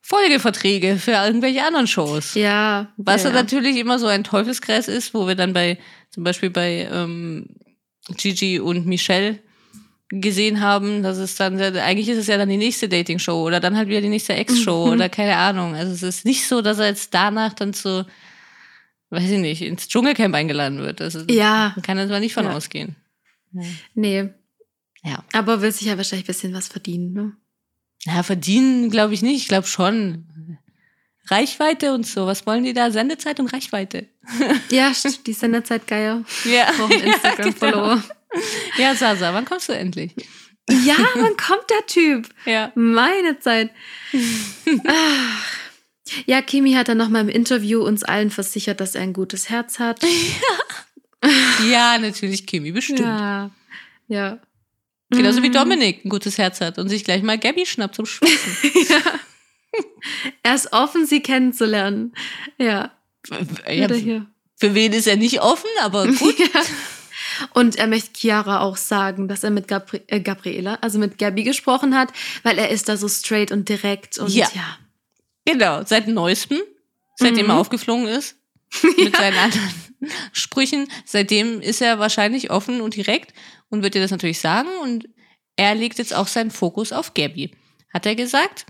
[0.00, 2.34] Folgeverträge für irgendwelche anderen Shows.
[2.34, 2.92] Ja.
[2.96, 5.78] Was ja, natürlich immer so ein Teufelskreis ist, wo wir dann bei,
[6.10, 7.46] zum Beispiel bei ähm,
[8.16, 9.38] Gigi und Michelle
[10.10, 13.76] gesehen haben, dass es dann, eigentlich ist es ja dann die nächste Dating-Show oder dann
[13.76, 14.92] halt wieder die nächste Ex-Show Mhm.
[14.92, 15.74] oder keine Ahnung.
[15.74, 18.06] Also es ist nicht so, dass er jetzt danach dann zu,
[19.10, 21.02] weiß ich nicht, ins Dschungelcamp eingeladen wird.
[21.02, 21.72] Also Ja.
[21.76, 22.52] man kann da zwar nicht von Ja.
[22.56, 22.96] ausgehen.
[23.94, 24.30] Nee.
[25.04, 25.22] Ja.
[25.32, 27.32] Aber will sich ja wahrscheinlich ein bisschen was verdienen, ne?
[28.04, 30.26] Ja, verdienen glaube ich nicht, ich glaube schon.
[31.30, 32.90] Reichweite und so, was wollen die da?
[32.90, 34.06] Sendezeit und Reichweite.
[34.70, 34.92] Ja,
[35.26, 38.02] die Senderzeit-Geier Ja, brauchen Instagram-Follower.
[38.76, 40.12] ja Sasa, wann kommst du endlich?
[40.84, 42.28] Ja, wann kommt der Typ?
[42.44, 42.70] Ja.
[42.74, 43.70] Meine Zeit.
[44.86, 45.44] Ach.
[46.24, 49.78] Ja, Kimi hat dann nochmal im Interview uns allen versichert, dass er ein gutes Herz
[49.78, 50.00] hat.
[51.70, 53.00] Ja, natürlich, Kimi, bestimmt.
[53.00, 53.50] Ja.
[54.08, 54.38] Ja.
[55.10, 55.52] Genauso wie Mhm.
[55.52, 58.56] Dominik ein gutes Herz hat und sich gleich mal Gabby schnappt zum Schwitzen.
[60.42, 62.14] Er ist offen, sie kennenzulernen.
[62.58, 62.92] Ja.
[63.68, 64.26] ja, hier.
[64.56, 66.36] für wen ist er nicht offen, aber gut.
[66.54, 66.62] Ja.
[67.54, 71.44] Und er möchte Chiara auch sagen, dass er mit Gabri äh, Gabriela, also mit Gabby
[71.44, 72.12] gesprochen hat,
[72.42, 74.48] weil er ist da so straight und direkt und Ja.
[74.54, 74.78] ja.
[75.44, 76.58] Genau, seit neuestem,
[77.16, 77.50] seitdem Mhm.
[77.52, 78.36] er aufgeflogen ist,
[78.96, 79.70] mit seinen anderen
[80.32, 83.32] Sprüchen, seitdem ist er wahrscheinlich offen und direkt
[83.68, 84.68] und wird dir das natürlich sagen.
[84.82, 85.08] Und
[85.56, 87.52] er legt jetzt auch seinen Fokus auf Gabby,
[87.92, 88.66] hat er gesagt.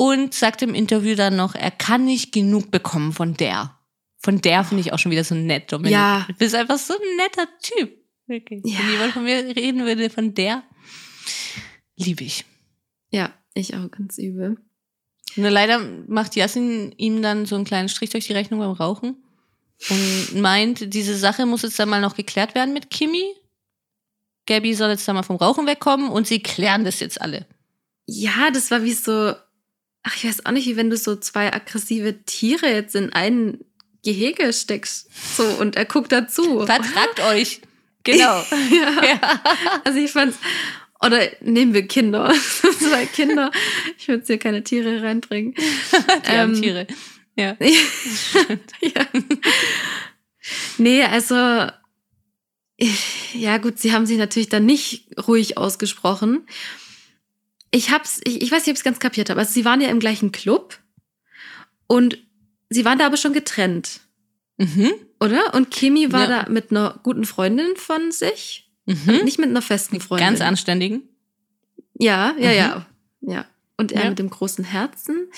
[0.00, 3.76] Und sagt im Interview dann noch, er kann nicht genug bekommen von der.
[4.16, 5.90] Von der finde ich auch schon wieder so nett, Dominik.
[5.90, 6.24] Ja.
[6.28, 7.98] Du bist einfach so ein netter Typ.
[8.28, 8.62] Wirklich.
[8.64, 8.78] Ja.
[8.78, 10.62] Wenn jemand von mir reden würde, von der,
[11.96, 12.44] liebe ich.
[13.10, 14.58] Ja, ich auch ganz übel.
[15.34, 19.16] Nur leider macht Yassin ihm dann so einen kleinen Strich durch die Rechnung beim Rauchen
[19.90, 23.24] und meint, diese Sache muss jetzt dann mal noch geklärt werden mit Kimi.
[24.46, 27.46] Gabby soll jetzt dann mal vom Rauchen wegkommen und sie klären das jetzt alle.
[28.06, 29.34] Ja, das war wie so,
[30.08, 33.58] ach, ich weiß auch nicht, wie wenn du so zwei aggressive Tiere jetzt in ein
[34.04, 35.10] Gehege steckst.
[35.36, 36.64] So, und er guckt dazu.
[36.64, 37.60] Vertragt euch.
[38.04, 38.42] Genau.
[38.70, 39.04] ja.
[39.04, 39.40] ja.
[39.84, 40.38] Also ich fand's,
[41.04, 42.32] oder nehmen wir Kinder.
[42.78, 43.50] Zwei Kinder.
[43.98, 45.54] Ich würde hier keine Tiere reinbringen.
[45.54, 46.86] Die haben Ähm, Tiere.
[47.36, 47.56] Ja.
[48.80, 49.06] ja.
[50.78, 51.66] Nee, also
[53.34, 56.46] ja gut, sie haben sich natürlich dann nicht ruhig ausgesprochen.
[57.70, 59.40] Ich hab's, ich, ich weiß nicht, ob ich es ganz kapiert habe.
[59.40, 60.78] Also sie waren ja im gleichen Club
[61.86, 62.18] und
[62.70, 64.00] sie waren da aber schon getrennt,
[64.56, 64.92] Mhm.
[65.20, 65.54] oder?
[65.54, 66.42] Und Kimi war Ja.
[66.44, 69.20] da mit einer guten Freundin von sich, Mhm.
[69.24, 70.26] nicht mit einer festen Freundin.
[70.28, 71.02] Ganz anständigen.
[71.98, 72.56] Ja, ja, Mhm.
[72.56, 72.86] ja.
[73.20, 73.44] Ja.
[73.76, 74.08] Und er Ja.
[74.10, 75.28] mit dem großen Herzen.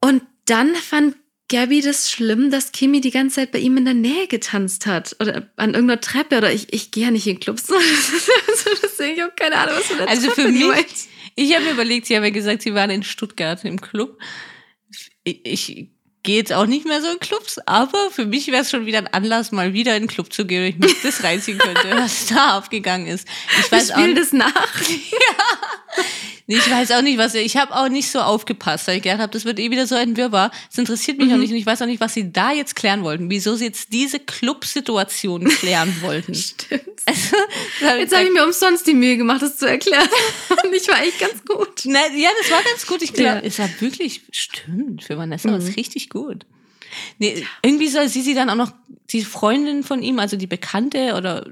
[0.00, 1.16] Und dann fand
[1.52, 5.14] Gabby das schlimm, dass Kimi die ganze Zeit bei ihm in der Nähe getanzt hat.
[5.20, 6.38] Oder an irgendeiner Treppe.
[6.38, 7.68] Oder ich, ich gehe ja nicht in Clubs.
[7.72, 10.86] Also Deswegen, ich habe keine Ahnung, was du da Also für mich,
[11.34, 14.18] ich habe mir überlegt, sie haben ja gesagt, sie waren in Stuttgart im Club.
[15.24, 15.88] Ich, ich
[16.22, 18.98] gehe jetzt auch nicht mehr so in Clubs, aber für mich wäre es schon wieder
[18.98, 21.90] ein Anlass, mal wieder in den Club zu gehen, und ich mich das reinziehen könnte,
[21.90, 23.26] was da aufgegangen ist.
[23.60, 24.52] Ich weiß auch spielen nicht, das nach.
[26.52, 29.20] Nee, ich weiß auch nicht, was ich habe auch nicht so aufgepasst, weil ich gedacht
[29.20, 30.50] habe, das wird eh wieder so ein Wirrwarr.
[30.70, 31.40] Es interessiert mich auch Mhm.
[31.40, 33.92] nicht und ich weiß auch nicht, was sie da jetzt klären wollten, wieso sie jetzt
[33.92, 36.34] diese Club-Situation klären wollten.
[36.34, 36.82] Stimmt.
[37.06, 37.36] Also,
[37.86, 40.06] hab Jetzt habe ich mir umsonst die Mühe gemacht, das zu erklären.
[40.64, 41.82] Und ich war echt ganz gut.
[41.84, 43.02] Na, ja, das war ganz gut.
[43.02, 43.40] Ich glaube, Ja.
[43.42, 45.74] es war wirklich, stimmt, für Vanessa war es Mhm.
[45.74, 46.44] richtig gut.
[47.18, 48.72] Nee, irgendwie soll sie sie dann auch noch,
[49.10, 51.46] die Freundin von ihm, also die Bekannte oder,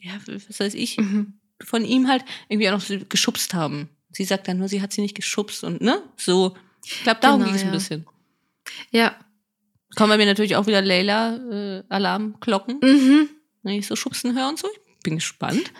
[0.00, 1.34] ja, was weiß ich, Mhm.
[1.64, 3.88] von ihm halt irgendwie auch noch geschubst haben.
[4.12, 6.56] Sie sagt dann nur, sie hat sie nicht geschubst und, ne, so.
[6.84, 7.74] Ich glaube, darum Genau, ging es ein ja.
[7.74, 8.06] bisschen.
[8.90, 9.16] Ja.
[9.96, 13.28] Kommen bei mir natürlich auch wieder Leila, äh, Alarmglocken, Mhm.
[13.62, 14.68] wenn ich so schubsen höre und so.
[14.72, 15.72] Ich bin gespannt.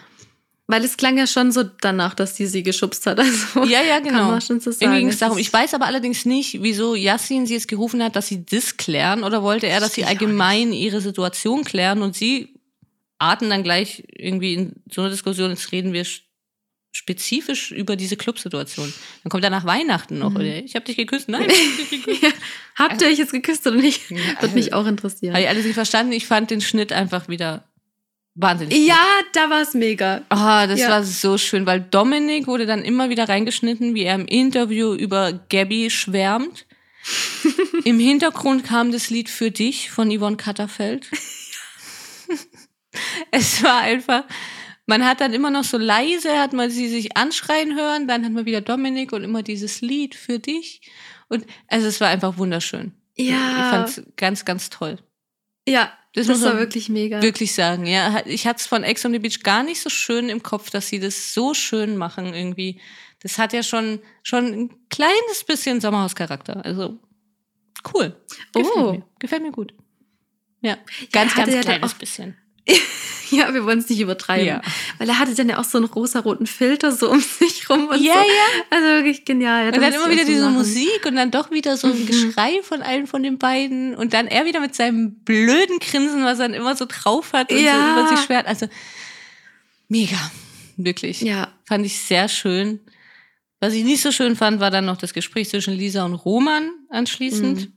[0.66, 3.18] Weil es klang ja schon so danach, dass die sie geschubst hat.
[3.18, 4.30] Also Ja, ja, kann genau.
[4.30, 4.84] man schon so sagen.
[4.84, 5.38] Irgendwie ging es Es darum.
[5.38, 9.24] Ich weiß aber allerdings nicht, wieso Yassin sie jetzt gerufen hat, dass sie das klären
[9.24, 12.54] oder wollte er, dass sie allgemein ihre Situation klären und sie
[13.18, 16.04] arten dann gleich irgendwie in so einer Diskussion, jetzt reden wir
[16.92, 18.92] spezifisch über diese Clubsituation.
[19.22, 20.30] Dann kommt danach Weihnachten noch.
[20.30, 20.36] Mhm.
[20.36, 21.28] Oder ich habe dich geküsst.
[21.28, 22.22] Nein, ich hab dich nicht geküsst.
[22.22, 22.28] ja.
[22.76, 24.10] Habt ihr euch jetzt geküsst oder nicht?
[24.10, 25.32] Ja, Würde mich auch interessieren.
[25.34, 26.12] Habe ich alles nicht verstanden.
[26.12, 27.64] Ich fand den Schnitt einfach wieder
[28.34, 28.76] wahnsinnig.
[28.76, 28.86] gut.
[28.88, 30.22] Ja, da war es mega.
[30.30, 30.88] Ah, das Ja.
[30.90, 35.32] war so schön, weil Dominik wurde dann immer wieder reingeschnitten, wie er im Interview über
[35.48, 36.66] Gabby schwärmt.
[37.84, 41.06] Im Hintergrund kam das Lied für dich von Yvonne Katterfeld.
[43.30, 44.24] es war einfach,
[44.90, 48.32] man hat dann immer noch so leise, hat man sie sich anschreien hören, dann hat
[48.32, 50.82] man wieder Dominik und immer dieses Lied für dich.
[51.28, 52.92] Und also es war einfach wunderschön.
[53.14, 54.98] Ich Ja, fand's ganz, ganz toll.
[55.66, 57.22] ja, Das das, muss war man wirklich mega.
[57.22, 58.20] Wirklich sagen, ja.
[58.26, 60.88] Ich hatte es von Ex on the Beach gar nicht so schön im Kopf, dass
[60.88, 62.80] sie das so schön machen irgendwie.
[63.22, 66.64] Das hat ja schon, schon ein kleines bisschen Sommerhauscharakter.
[66.64, 66.98] Also
[67.94, 68.16] cool.
[68.52, 68.92] Gefällt Oh.
[68.92, 69.02] mir.
[69.20, 69.72] Gefällt mir gut.
[70.62, 70.76] Ja,
[71.12, 72.36] ganz, ganz ja dann kleines bisschen.
[73.32, 74.44] Ja, wir wollen es nicht übertreiben.
[74.44, 74.60] Ja.
[74.98, 78.02] Weil er hatte dann ja auch so einen rosaroten Filter so um sich rum und
[78.02, 78.18] Ja, so.
[78.18, 78.64] ja.
[78.70, 79.66] Also wirklich genial.
[79.66, 80.54] Und da dann immer wieder diese lachen.
[80.54, 82.06] Musik und dann doch wieder so ein Mhm.
[82.06, 86.40] Geschrei von einem von den beiden und dann er wieder mit seinem blöden Grinsen, was
[86.40, 87.94] er dann immer so drauf hat und Ja.
[87.94, 88.48] so über sich schwert.
[88.48, 88.66] Also
[89.88, 90.16] mega,
[90.76, 91.20] wirklich.
[91.20, 92.80] Ja, Fand ich sehr schön.
[93.60, 96.68] Was ich nicht so schön fand, war dann noch das Gespräch zwischen Lisa und Roman
[96.88, 97.60] anschließend.
[97.60, 97.72] Mhm.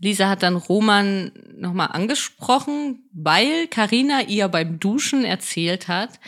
[0.00, 6.20] Lisa hat dann Roman nochmal angesprochen, weil Karina ihr beim Duschen erzählt hat,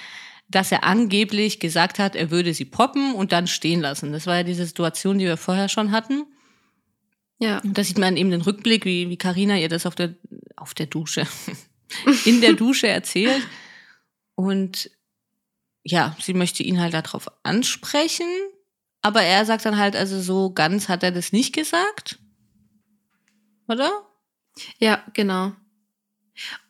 [0.49, 4.13] dass er angeblich gesagt hat, er würde sie poppen und dann stehen lassen.
[4.13, 6.27] Das war ja diese Situation, die wir vorher schon hatten.
[7.39, 7.59] ja.
[7.61, 10.15] Und da sieht man eben den Rückblick, wie, wie Carina ihr das auf der,
[10.57, 11.27] auf der Dusche,
[12.25, 13.43] in der Dusche erzählt.
[14.35, 14.91] Und
[15.85, 18.27] ja, sie möchte ihn halt darauf ansprechen.
[19.03, 22.19] Aber er sagt dann halt, also so ganz hat er das nicht gesagt.
[23.71, 23.91] Oder?
[24.79, 25.53] Ja, genau.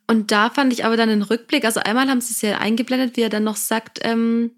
[0.07, 3.17] Und da fand ich aber dann den Rückblick, also einmal haben sie es ja eingeblendet,
[3.17, 4.51] wie er dann noch sagt, ähm,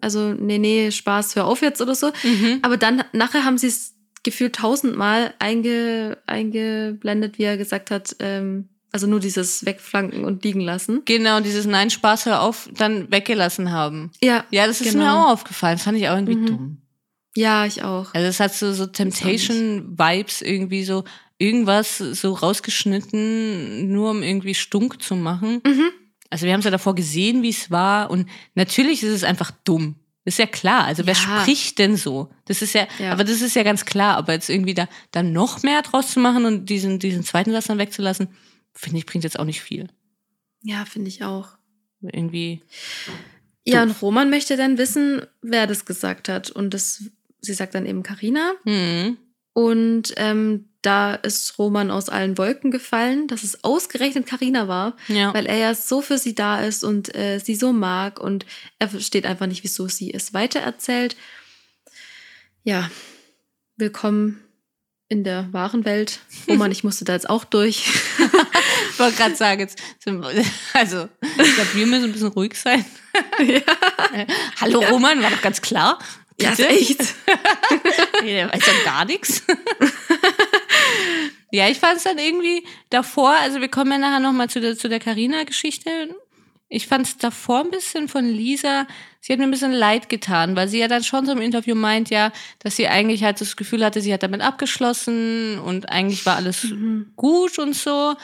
[0.00, 2.12] also nee, nee, Spaß, hör auf jetzt oder so.
[2.22, 2.60] Mhm.
[2.62, 8.68] Aber dann nachher haben sie es gefühlt tausendmal einge, eingeblendet, wie er gesagt hat, ähm,
[8.92, 11.02] also nur dieses Wegflanken und liegen lassen.
[11.04, 14.10] Genau, dieses Nein, Spaß, hör auf, dann weggelassen haben.
[14.22, 15.04] Ja, Ja, das ist Genau.
[15.04, 15.76] mir auch aufgefallen.
[15.76, 16.46] Das fand ich auch irgendwie Mhm.
[16.46, 16.76] dumm.
[17.36, 18.12] ja, ich auch.
[18.14, 21.04] Also es hat so, so Temptation-Vibes irgendwie so,
[21.40, 25.60] irgendwas so rausgeschnitten, nur um irgendwie stunk zu machen.
[25.66, 25.90] Mhm.
[26.28, 29.50] Also wir haben es ja davor gesehen, wie es war und natürlich ist es einfach
[29.64, 29.96] dumm.
[30.24, 30.84] Das ist ja klar.
[30.84, 31.40] Also wer Ja.
[31.40, 32.30] spricht denn so?
[32.44, 33.12] Das ist ja, Ja.
[33.12, 34.16] aber das ist ja ganz klar.
[34.16, 37.66] Aber jetzt irgendwie da dann noch mehr draus zu machen und diesen, diesen zweiten Satz
[37.66, 38.28] dann wegzulassen,
[38.74, 39.88] finde ich, bringt jetzt auch nicht viel.
[40.62, 41.48] Ja, finde ich auch.
[42.02, 42.60] Irgendwie.
[43.64, 43.96] Ja, Doof.
[43.96, 46.50] und Roman möchte dann wissen, wer das gesagt hat.
[46.50, 47.02] Und das,
[47.40, 48.52] sie sagt dann eben Karina.
[48.64, 49.16] Hm.
[49.64, 55.34] Und ähm, da ist Roman aus allen Wolken gefallen, dass es ausgerechnet Karina war, Ja.
[55.34, 58.46] weil er ja so für sie da ist und äh, sie so mag und
[58.78, 61.16] er versteht einfach nicht, wieso sie es weitererzählt.
[62.64, 62.90] Ja,
[63.76, 64.40] willkommen
[65.08, 66.20] in der wahren Welt.
[66.48, 67.86] Roman, ich musste da jetzt auch durch.
[68.92, 72.54] Ich wollte gerade sagen, jetzt, sind wir- also, ich glaube, wir müssen ein bisschen ruhig
[72.54, 72.84] sein.
[74.12, 74.26] Äh,
[74.60, 75.98] Hallo Roman, war doch ganz klar.
[76.42, 76.68] Ja, Bitte?
[76.68, 77.00] echt.
[78.24, 79.42] Der weiß ja gar nichts.
[81.50, 84.76] ja, ich fand es dann irgendwie davor, also wir kommen ja nachher nochmal zu der,
[84.76, 86.14] zu der Carina-Geschichte.
[86.68, 88.86] Ich fand es davor ein bisschen von Lisa,
[89.20, 91.74] sie hat mir ein bisschen leid getan, weil sie ja dann schon so im Interview
[91.74, 96.24] meint, ja, dass sie eigentlich halt das Gefühl hatte, sie hat damit abgeschlossen und eigentlich
[96.26, 97.12] war alles Mhm.
[97.16, 98.14] gut und so.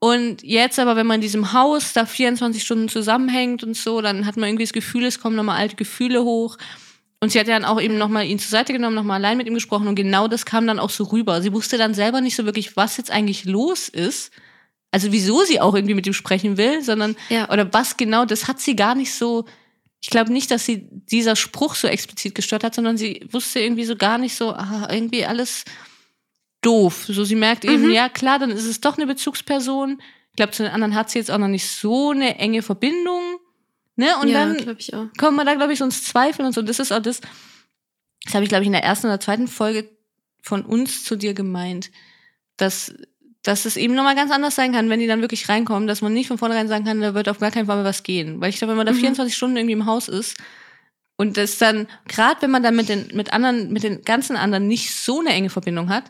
[0.00, 4.26] Und jetzt aber, wenn man in diesem Haus da 24 Stunden zusammenhängt und so, dann
[4.26, 6.58] hat man irgendwie das Gefühl, es kommen nochmal alte Gefühle hoch.
[7.20, 9.46] Und sie hat ja dann auch eben nochmal ihn zur Seite genommen, nochmal allein mit
[9.46, 11.40] ihm gesprochen und genau das kam dann auch so rüber.
[11.40, 14.30] Sie wusste dann selber nicht so wirklich, was jetzt eigentlich los ist.
[14.90, 17.50] Also wieso sie auch irgendwie mit ihm sprechen will, sondern, Ja.
[17.50, 19.46] oder was genau, das hat sie gar nicht so,
[20.02, 23.84] ich glaube nicht, dass sie dieser Spruch so explizit gestört hat, sondern sie wusste irgendwie
[23.86, 25.64] so gar nicht so, ah, irgendwie alles
[26.62, 27.06] doof.
[27.08, 27.90] So sie merkt eben, Mhm.
[27.92, 30.00] ja klar, dann ist es doch eine Bezugsperson.
[30.30, 33.22] Ich glaube, zu den anderen hat sie jetzt auch noch nicht so eine enge Verbindung.
[33.96, 34.08] Ne?
[34.20, 35.06] Und ja, dann glaube ich auch.
[35.18, 36.62] kommt man da, glaube ich, so ins Zweifeln und so.
[36.62, 37.20] Das ist auch das,
[38.24, 39.88] das habe ich, glaube ich, in der ersten oder zweiten Folge
[40.42, 41.90] von uns zu dir gemeint,
[42.56, 42.94] dass,
[43.42, 46.12] dass es eben nochmal ganz anders sein kann, wenn die dann wirklich reinkommen, dass man
[46.12, 48.40] nicht von vornherein sagen kann, da wird auf gar keinen Fall mehr was gehen.
[48.40, 48.98] Weil ich glaube, wenn man da Mhm.
[49.00, 50.36] 24 Stunden irgendwie im Haus ist
[51.16, 54.68] und das dann, gerade wenn man dann mit den, mit anderen, mit den ganzen anderen
[54.68, 56.04] nicht so eine enge Verbindung hat,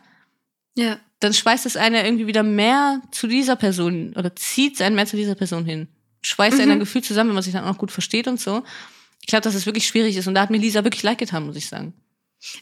[0.75, 0.99] Ja.
[1.21, 5.05] dann schweißt es einer irgendwie wieder mehr zu dieser Person oder zieht es einen mehr
[5.07, 5.87] zu dieser Person hin.
[6.21, 6.61] Schweißt Mhm.
[6.63, 8.63] einen ein Gefühl zusammen, wenn man sich dann auch gut versteht und so.
[9.21, 10.27] Ich glaube, dass es wirklich schwierig ist.
[10.27, 11.93] Und da hat mir Lisa wirklich leid getan, muss ich sagen.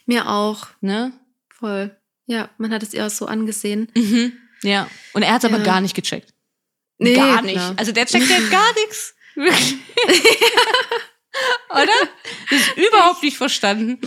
[0.06, 0.68] Mir auch.
[0.82, 1.14] Ne?
[1.50, 1.96] Voll.
[2.28, 3.92] Ja, man hat es eher so angesehen.
[3.96, 4.34] Mhm.
[4.64, 4.90] Ja.
[5.14, 5.64] Und er hat es aber Ja.
[5.64, 6.34] gar nicht gecheckt.
[6.98, 7.56] Nee, gar nicht.
[7.56, 7.74] klar.
[7.78, 9.14] Also der checkt ja gar nichts.
[9.36, 9.76] Wirklich.
[11.70, 11.88] Oder?
[12.50, 14.00] Das ist überhaupt nicht verstanden.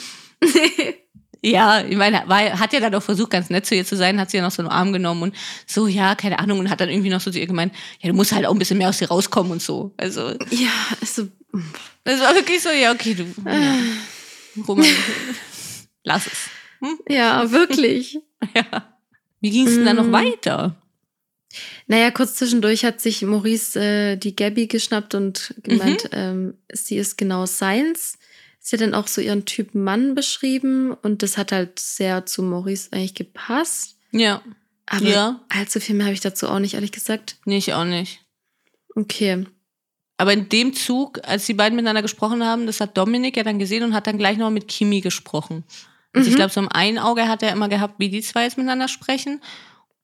[1.43, 4.19] Ja, ich meine, war, hat ja dann auch versucht, ganz nett zu ihr zu sein,
[4.21, 5.37] hat sie ja noch so einen Arm genommen und
[5.67, 8.15] so, ja, keine Ahnung, und hat dann irgendwie noch so zu ihr gemeint, ja, du
[8.17, 9.93] musst halt auch ein bisschen mehr aus dir rauskommen und so.
[9.97, 10.71] Also, Ja,
[11.01, 11.29] also,
[12.05, 13.77] das war wirklich so, ja, okay, du, ja,
[14.67, 14.87] Roman,
[16.05, 16.49] lass es.
[17.09, 18.19] ja, wirklich.
[18.55, 18.95] Ja.
[19.41, 20.13] Wie ging es denn dann noch Mm.
[20.13, 20.77] weiter?
[21.89, 27.17] Naja, kurz zwischendurch hat sich Maurice äh, die Gabby geschnappt und gemeint, ähm, sie ist
[27.19, 28.19] genau seins.
[28.69, 32.43] Sie hat dann auch so ihren Typ Mann beschrieben und das hat halt sehr zu
[32.43, 33.97] Maurice eigentlich gepasst.
[34.13, 34.43] Ja,
[34.85, 35.41] Aber Ja.
[35.49, 37.37] allzu viel mehr habe ich dazu auch nicht, ehrlich gesagt.
[37.47, 38.21] nee, ich auch nicht.
[38.95, 39.47] Okay.
[40.19, 43.59] Aber in dem Zug, als die beiden miteinander gesprochen haben, das hat Dominik ja dann
[43.59, 45.65] gesehen und hat dann gleich noch mit Kimi gesprochen.
[46.13, 48.59] Also ich glaube, so im einen Auge hat er immer gehabt, wie die zwei jetzt
[48.59, 49.41] miteinander sprechen.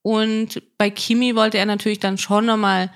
[0.00, 2.90] Und bei Kimi wollte er natürlich dann schon nochmal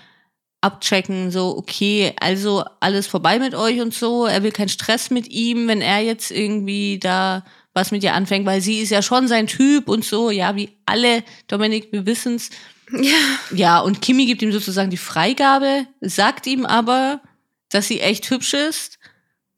[0.61, 4.26] abchecken, so, okay, also alles vorbei mit euch und so.
[4.26, 7.44] Er will keinen Stress mit ihm, wenn er jetzt irgendwie da
[7.74, 10.70] was mit ihr anfängt, weil sie ist ja schon sein Typ und so, ja, wie
[10.84, 12.50] alle, Dominik, wir wissen's.
[12.90, 13.18] Ja.
[13.52, 17.20] Ja, und Kimi gibt ihm sozusagen die Freigabe, sagt ihm aber,
[17.68, 18.98] dass sie echt hübsch ist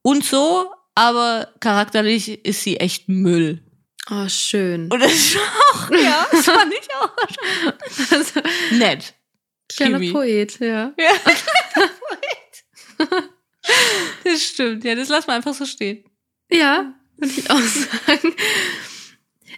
[0.02, 3.62] und so, aber charakterlich ist sie echt Müll.
[4.10, 4.90] Oh, schön.
[4.90, 5.36] Und das ist
[5.72, 8.40] auch, ja, das fand ich auch Also,
[8.72, 9.14] nett.
[9.84, 10.12] Kleiner Kimi.
[10.12, 10.92] Poet, ja.
[10.98, 11.12] Ja.
[14.24, 16.04] das stimmt, ja, das lassen wir einfach so stehen.
[16.50, 17.58] Ja, würde ich auch
[18.06, 18.34] sagen.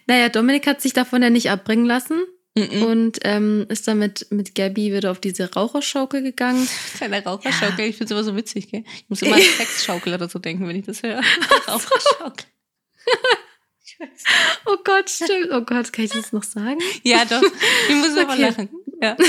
[0.06, 2.22] Naja, Dominik hat sich davon ja nicht abbringen lassen
[2.54, 2.82] Mhm.
[2.82, 6.68] und ähm, ist dann mit, mit Gabby wieder auf diese Raucherschaukel gegangen.
[6.98, 8.84] Kleine Raucherschaukel, ich finde es immer so witzig, gell?
[8.94, 11.22] Ich muss immer an Sexschaukel oder so denken, wenn ich das höre.
[11.66, 12.44] Raucherschaukel.
[14.66, 15.48] Oh Gott, stimmt.
[15.50, 16.78] Oh Gott, kann ich das noch sagen?
[17.02, 17.42] Ja, doch.
[17.88, 18.42] Ich muss aber Okay.
[18.42, 18.68] lachen.
[19.00, 19.16] Ja.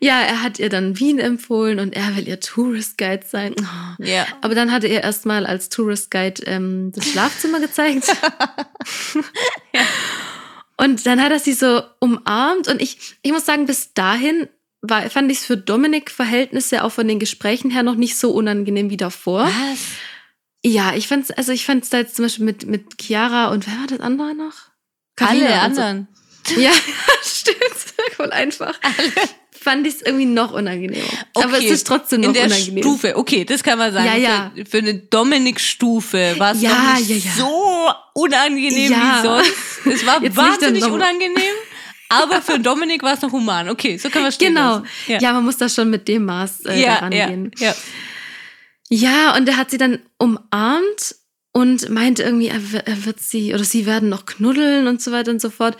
[0.00, 3.54] Ja, er hat ihr dann Wien empfohlen und er will ihr Tourist Guide sein.
[3.60, 4.02] Oh.
[4.02, 4.26] Ja.
[4.40, 8.04] Aber dann hat er erstmal als Tourist Guide ähm, das Schlafzimmer gezeigt.
[10.76, 14.46] Und dann hat er sie so umarmt und ich, ich muss sagen, bis dahin
[14.82, 18.30] war, fand ich es für Dominik Verhältnisse auch von den Gesprächen her noch nicht so
[18.32, 19.46] unangenehm wie davor.
[19.46, 19.78] Was?
[20.64, 23.74] Ja, ich fand's, also ich fand's da jetzt zum Beispiel mit, mit Chiara und wer
[23.78, 24.54] war das andere noch?
[25.16, 25.80] Carina Alle und so.
[25.82, 26.08] anderen.
[26.56, 26.70] Ja,
[27.24, 27.58] stimmt.
[28.16, 28.78] Voll einfach.
[29.60, 31.02] Fand ich es irgendwie noch unangenehmer.
[31.34, 32.84] Aber es Okay, ist trotzdem noch In der unangenehm.
[32.84, 34.06] Stufe, okay, das kann man sagen.
[34.06, 34.52] Ja, ja.
[34.54, 37.30] Für, für eine Dominik-Stufe war es Ja, ja, ja.
[37.36, 39.18] so unangenehm Ja.
[39.18, 39.52] wie sonst.
[40.00, 41.54] Es war Jetzt wahnsinnig unangenehm,
[42.10, 43.68] aber für Dominik war es noch human.
[43.68, 44.82] Okay, so können wir stehen Genau.
[45.08, 45.18] Ja.
[45.18, 47.28] Ja, man muss da schon mit dem Maß äh, ja, daran ja,
[47.58, 47.74] ja.
[48.88, 51.16] Ja, und er hat sie dann umarmt
[51.52, 55.30] und meinte irgendwie, er, er wird sie oder sie werden noch knuddeln und so weiter
[55.30, 55.76] und so fort.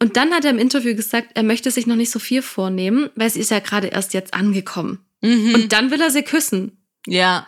[0.00, 3.10] Und dann hat er im Interview gesagt, er möchte sich noch nicht so viel vornehmen,
[3.16, 4.98] weil sie ist ja gerade erst jetzt angekommen.
[5.22, 5.54] Mhm.
[5.54, 6.78] Und dann will er sie küssen.
[7.06, 7.46] ja.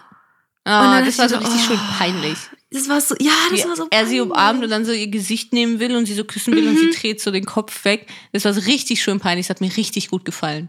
[0.65, 1.99] Und dann das war so ich so, richtig schön oh.
[1.99, 2.39] peinlich.
[2.73, 3.87] Das war so, ja, das Wie war so.
[3.89, 4.21] er sie peinlich.
[4.23, 6.79] umarmt und dann so ihr Gesicht nehmen will und sie so küssen will und Mhm.
[6.79, 8.09] sie dreht so den Kopf weg.
[8.33, 9.47] Das war so richtig schön peinlich.
[9.47, 10.69] Das hat mir richtig gut gefallen.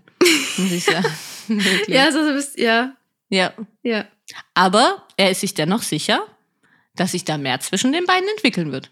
[0.58, 1.08] Muss ich sagen.
[1.88, 2.94] Ja, so, so bist, ja,
[3.30, 3.54] ja.
[3.84, 4.06] ja.
[4.54, 6.26] Aber er ist sich dennoch sicher,
[6.96, 8.92] dass sich da mehr zwischen den beiden entwickeln wird.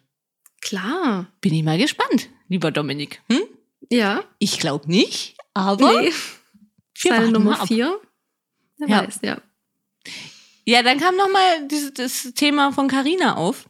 [0.61, 1.27] Klar.
[1.41, 3.21] Bin ich mal gespannt, lieber Dominik.
[3.29, 3.41] Hm?
[3.89, 4.23] Ja.
[4.39, 6.11] Ich glaube nicht, aber Nee.
[7.09, 7.99] mal Nummer vier.
[8.77, 9.07] Wer Ja.
[9.07, 9.38] weiß, ja.
[10.65, 13.65] Ja, dann kam noch mal dieses, das Thema von Carina auf.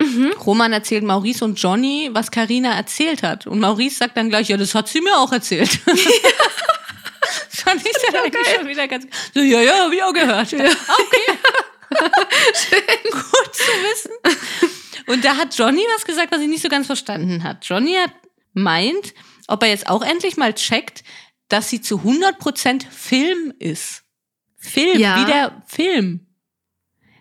[0.00, 0.32] Mhm.
[0.46, 3.48] Roman erzählt Maurice und Johnny, was Carina erzählt hat.
[3.48, 5.80] Und Maurice sagt dann gleich, ja, das hat sie mir auch erzählt.
[7.50, 9.06] das fand ich dann eigentlich schon wieder ganz...
[9.34, 10.50] So, ja, ja, hab ich auch gehört.
[10.52, 10.64] Ja.
[10.64, 11.38] Okay.
[13.10, 14.12] Gut zu wissen.
[15.06, 17.64] Und da hat Johnny was gesagt, was ich nicht so ganz verstanden hat.
[17.64, 18.12] Johnny hat
[18.52, 19.14] meint,
[19.46, 21.02] ob er jetzt auch endlich mal checkt,
[21.48, 24.02] dass sie zu 100% Film ist.
[24.58, 25.20] Film, Ja.
[25.20, 26.26] wie der Film.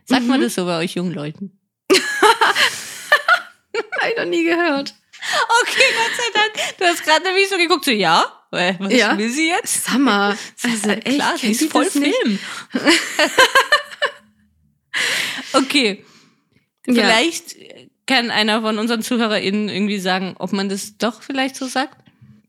[0.05, 0.43] Sagt man Mhm.
[0.43, 1.57] das so bei euch jungen Leuten?
[3.99, 4.93] Hab ich noch nie gehört.
[5.61, 6.77] Okay, Gott sei Dank.
[6.77, 9.17] Du hast gerade nämlich so geguckt, so, ja, was Ja.
[9.17, 9.89] will sie jetzt?
[9.97, 11.85] Mal, also Ja, echt, klar, sie ist voll?
[11.85, 12.39] Film.
[15.53, 16.03] okay,
[16.87, 16.93] Ja.
[16.93, 17.55] vielleicht
[18.05, 21.97] kann einer von unseren ZuhörerInnen irgendwie sagen, ob man das doch vielleicht so sagt.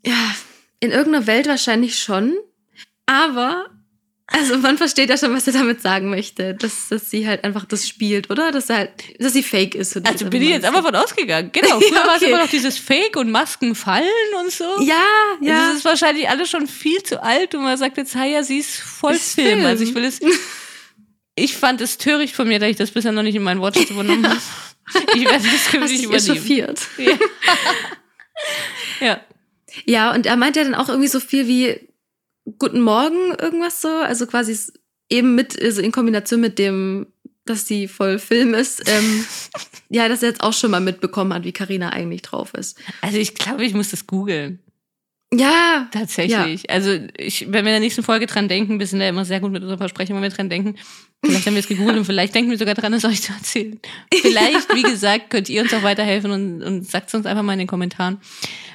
[0.06, 0.34] Ja,
[0.80, 2.36] in irgendeiner Welt wahrscheinlich schon.
[3.06, 3.66] Aber,
[4.30, 6.54] also man versteht ja schon, was er damit sagen möchte.
[6.54, 8.52] Dass, dass sie halt einfach das spielt, oder?
[8.52, 9.96] Dass, er halt, dass sie fake ist.
[9.96, 11.50] oder Also bin ich jetzt einfach von ausgegangen.
[11.50, 12.30] Genau, früher Ja, war es okay.
[12.30, 14.04] immer noch dieses Fake und Masken fallen
[14.38, 14.64] und so.
[14.82, 15.02] Ja,
[15.40, 15.68] ja.
[15.68, 18.58] Das ist wahrscheinlich alles schon viel zu alt und man sagt jetzt, hey, ja, sie
[18.58, 19.48] ist voll Ist Film.
[19.48, 19.66] Film.
[19.66, 20.20] Also ich will es.
[21.40, 23.90] Ich fand es töricht von mir, dass ich das bisher noch nicht in meinen Wortschatz
[23.90, 24.40] übernommen habe.
[25.14, 26.74] Ich werde das künftig übernehmen.
[26.98, 27.12] Ja.
[29.06, 29.20] ja.
[29.84, 31.88] Ja, und er meint ja dann auch irgendwie so viel wie,
[32.58, 33.88] Guten Morgen irgendwas so.
[33.88, 34.56] Also quasi
[35.10, 37.06] eben mit, also in Kombination mit dem,
[37.44, 38.82] dass sie voll Film ist.
[38.88, 39.24] Ähm,
[39.88, 42.78] ja, dass er jetzt auch schon mal mitbekommen hat, wie Karina eigentlich drauf ist.
[43.00, 44.60] Also ich glaube, ich muss das googeln.
[45.32, 46.70] Ja, Tatsächlich.
[46.70, 49.40] Also ich, wenn wir in der nächsten Folge dran denken, wir sind ja immer sehr
[49.40, 50.76] gut mit unseren Versprechen, wenn wir dran denken.
[51.22, 53.78] Vielleicht haben wir es gegoogelt und vielleicht denken wir sogar dran, es euch zu erzählen.
[54.14, 57.52] Vielleicht, wie gesagt, könnt ihr uns auch weiterhelfen und, und sagt es uns einfach mal
[57.52, 58.22] in den Kommentaren.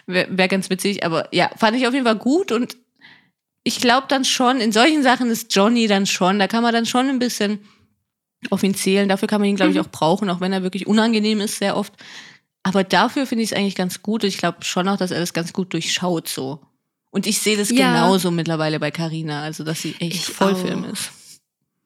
[0.05, 1.03] Wäre wär ganz witzig.
[1.03, 2.77] Aber ja, fand ich auf jeden Fall gut und
[3.63, 6.85] ich glaube dann schon, in solchen Sachen ist Johnny dann schon, da kann man dann
[6.85, 7.59] schon ein bisschen
[8.49, 9.07] auf ihn zählen.
[9.07, 11.77] Dafür kann man ihn, glaube ich, auch brauchen, auch wenn er wirklich unangenehm ist, sehr
[11.77, 11.93] oft.
[12.63, 14.23] Aber dafür finde ich es eigentlich ganz gut.
[14.23, 16.59] Ich glaube schon auch, dass er das ganz gut durchschaut so.
[17.11, 17.93] Und ich sehe das Ja.
[17.93, 20.89] genauso mittlerweile bei Carina, also dass sie echt Ich Vollfilm auch.
[20.93, 21.11] ist.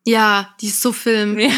[0.05, 1.37] ja, die ist so Film.
[1.39, 1.51] Ja.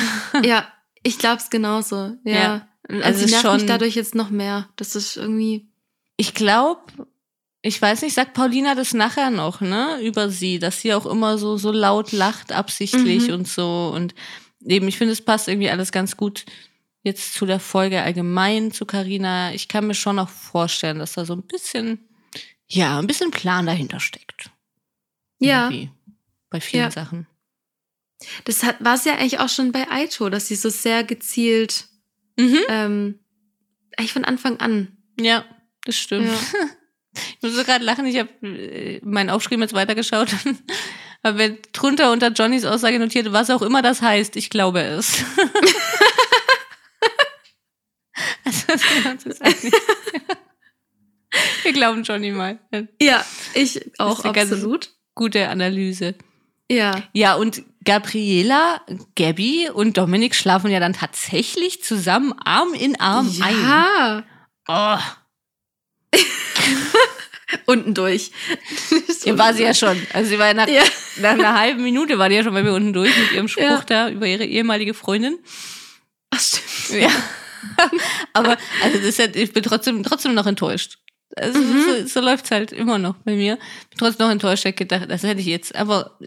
[0.43, 0.67] Ja,
[1.03, 2.13] ich glaub's genauso.
[2.23, 2.33] Ja.
[2.33, 2.67] Ja.
[2.89, 4.67] Also Also sie nervt schon- mich dadurch jetzt noch mehr.
[4.75, 5.69] Das ist irgendwie.
[6.17, 6.81] Ich glaube,
[7.61, 11.37] ich weiß nicht, sagt Paulina das nachher noch, ne, über sie, dass sie auch immer
[11.37, 13.33] so, so laut lacht, absichtlich Mhm.
[13.33, 13.91] und so.
[13.93, 14.15] Und
[14.65, 16.45] eben, ich finde, es passt irgendwie alles ganz gut
[17.03, 19.53] jetzt zu der Folge allgemein zu Carina.
[19.53, 22.07] Ich kann mir schon auch vorstellen, dass da so ein bisschen,
[22.67, 24.51] ja, ein bisschen Plan dahinter steckt.
[25.39, 25.91] Ja, Irgendwie.
[26.49, 26.91] Bei vielen Ja.
[26.91, 27.27] Sachen.
[28.45, 31.85] das war es ja eigentlich auch schon bei Aito, dass sie so sehr gezielt,
[32.37, 32.59] Mhm.
[32.69, 33.19] ähm,
[33.97, 34.97] eigentlich von Anfang an.
[35.19, 35.45] Ja,
[35.85, 36.27] das stimmt.
[36.27, 36.33] Ja.
[37.37, 40.29] Ich muss so gerade lachen, ich habe äh, meinen Aufschrieben jetzt weitergeschaut.
[41.21, 45.23] Aber drunter unter Johnnys Aussage notiert, was auch immer das heißt, ich glaube es.
[48.45, 49.39] also, das
[51.63, 52.59] Wir glauben Johnny mal.
[53.01, 54.89] Ja, ich auch ist eine ganz- absolut.
[55.15, 56.15] Gute Analyse.
[56.71, 57.03] Ja.
[57.13, 58.81] Ja, und Gabriela,
[59.15, 63.61] Gabby und Dominik schlafen ja dann tatsächlich zusammen Arm in Arm ein.
[63.61, 64.23] ja.
[64.67, 64.97] Oh,
[67.65, 68.31] Unten durch.
[69.23, 69.97] hier war sie ja schon.
[70.13, 70.83] Also sie war ja nach, Ja.
[71.17, 73.63] nach einer halben Minute war die ja schon bei mir unten durch mit ihrem Spruch
[73.63, 73.81] Ja.
[73.87, 75.39] da über ihre ehemalige Freundin.
[76.29, 77.01] Ach, stimmt.
[77.01, 77.09] Ja.
[78.33, 80.99] Aber also das ist ja, ich bin trotzdem, trotzdem noch enttäuscht.
[81.35, 81.83] Also Mhm.
[81.83, 83.55] so, so läuft's halt immer noch bei mir.
[83.55, 85.75] Bin trotzdem noch enttäuscht, ich hab gedacht, das hätte ich jetzt.
[85.75, 86.17] Aber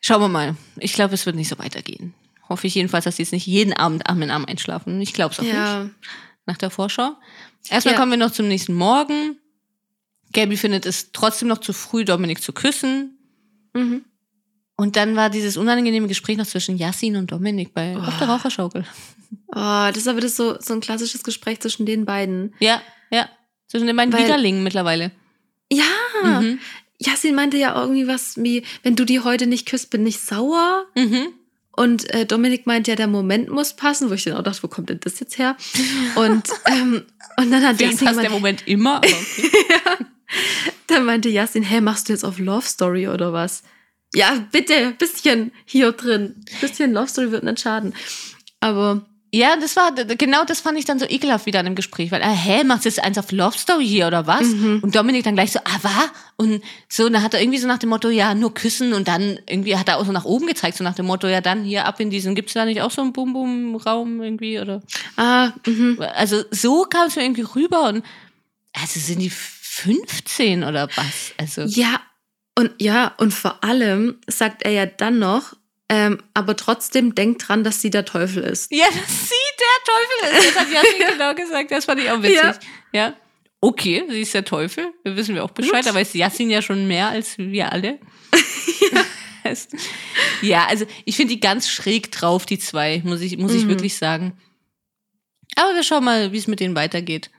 [0.00, 0.56] schauen wir mal.
[0.78, 2.14] Ich glaube, es wird nicht so weitergehen.
[2.48, 5.00] Hoffe ich jedenfalls, dass sie jetzt nicht jeden Abend Arm in Arm einschlafen.
[5.00, 5.54] Ich glaube es auch nicht.
[5.54, 5.88] Ja.
[6.46, 7.16] Nach der Vorschau.
[7.68, 8.00] Erstmal Ja.
[8.00, 9.38] kommen wir noch zum nächsten Morgen.
[10.32, 13.18] Gabby findet es trotzdem noch zu früh, Dominik zu küssen.
[13.72, 14.04] Mhm.
[14.76, 18.32] Und dann war dieses unangenehme Gespräch noch zwischen Yassin und Dominik bei auf der Oh.
[18.32, 18.84] Raucherschaukel.
[19.48, 19.54] Oh,
[19.88, 22.54] das ist aber das so, so ein klassisches Gespräch zwischen den beiden.
[22.58, 23.28] Ja, ja.
[23.68, 25.12] Zwischen den beiden Weil- Widerlingen mittlerweile.
[25.72, 25.84] Ja.
[26.22, 26.58] Mhm.
[26.98, 30.86] Yasin meinte ja irgendwie was wie, wenn du die heute nicht küsst, bin ich sauer.
[30.96, 31.28] Mhm.
[31.76, 34.68] Und äh, Dominik meint ja, der Moment muss passen, wo ich dann auch dachte, wo
[34.68, 35.56] kommt denn das jetzt her?
[36.14, 37.04] Und, ähm,
[37.36, 38.98] und dann hat ihn Yasin passt der Moment immer.
[38.98, 39.50] Okay.
[40.86, 43.62] dann meinte Yasin, hä, machst du jetzt auf Love Story oder was?
[44.14, 46.44] Ja, bitte, bisschen hier drin.
[46.60, 47.94] Bisschen Love Story wird nicht schaden.
[48.60, 49.04] Aber
[49.34, 52.22] ja, das war genau das fand ich dann so ekelhaft wieder an dem Gespräch, weil,
[52.22, 54.42] ah, hä, machst du jetzt eins auf Love Story hier oder was?
[54.42, 54.78] Mhm.
[54.80, 56.10] Und Dominik dann gleich so, ah, was?
[56.36, 59.08] Und so, und dann hat er irgendwie so nach dem Motto, ja, nur küssen und
[59.08, 61.64] dann irgendwie hat er auch so nach oben gezeigt, so nach dem Motto, ja, dann
[61.64, 64.82] hier ab in diesen, gibt's da nicht auch so einen Bum-Bum-Raum irgendwie oder?
[65.16, 66.00] ah, mhm.
[66.14, 68.04] Also so kam es mir irgendwie rüber und
[68.72, 71.32] also sind die 15 oder was?
[71.38, 72.00] Also ja,
[72.56, 75.54] und ja, und vor allem sagt er ja dann noch,
[75.88, 78.72] ähm, aber trotzdem denkt dran, dass sie der Teufel ist.
[78.72, 80.48] ja, dass sie der Teufel ist.
[80.56, 81.70] Das hat Jasmin genau gesagt.
[81.70, 82.36] Das fand ich auch witzig.
[82.42, 82.54] Ja.
[82.92, 83.14] Ja.
[83.60, 84.92] Okay, sie ist der Teufel.
[85.04, 85.82] Wir wissen wir auch Bescheid.
[85.84, 85.86] Gut.
[85.86, 87.98] Da weiß Jasmin ja schon mehr als wir alle.
[88.92, 89.52] ja.
[90.42, 93.68] ja, also ich finde die ganz schräg drauf, die zwei, muss ich, muss ich Mhm.
[93.68, 94.38] wirklich sagen.
[95.56, 97.30] Aber wir schauen mal, wie es mit denen weitergeht.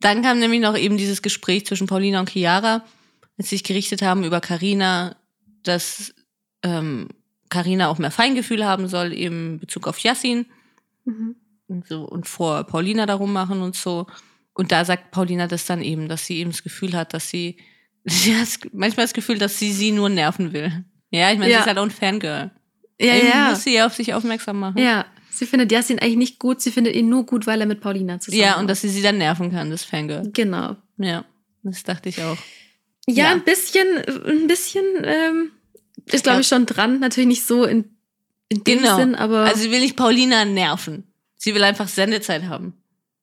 [0.00, 2.84] Dann kam nämlich noch eben dieses Gespräch zwischen Paulina und Chiara,
[3.38, 5.16] als sie sich gerichtet haben über Karina,
[5.62, 6.14] dass
[6.62, 7.08] ähm,
[7.48, 10.46] Carina auch mehr Feingefühl haben soll, eben in Bezug auf Yassin
[11.04, 11.36] Mhm.
[11.68, 14.06] und so und vor Paulina darum machen und so.
[14.54, 17.56] Und da sagt Paulina das dann eben, dass sie eben das Gefühl hat, dass sie,
[18.04, 20.84] sie hat manchmal das Gefühl, dass sie sie nur nerven will.
[21.10, 21.60] Ja, ich meine, sie Ja.
[21.60, 22.50] ist halt auch ein Fangirl.
[23.00, 23.50] Ja, ja.
[23.50, 24.78] muss sie ja auf sich aufmerksam machen.
[24.78, 27.80] Ja, sie findet Yasin eigentlich nicht gut, sie findet ihn nur gut, weil er mit
[27.82, 28.58] Paulina zusammen Ja, ist.
[28.60, 30.30] und dass sie sie dann nerven kann, das Fangirl.
[30.32, 30.76] Genau.
[30.98, 31.24] Ja,
[31.62, 32.38] das dachte ich auch.
[33.06, 33.32] Ja, Ja.
[33.32, 33.86] ein bisschen,
[34.26, 35.50] ein bisschen ähm,
[36.14, 37.00] ist, glaube ich, schon dran.
[37.00, 37.84] Natürlich nicht so in,
[38.48, 38.96] in dem Genau.
[38.96, 41.04] Sinn, aber Also sie will nicht Paulina nerven.
[41.36, 42.74] Sie will einfach Sendezeit haben.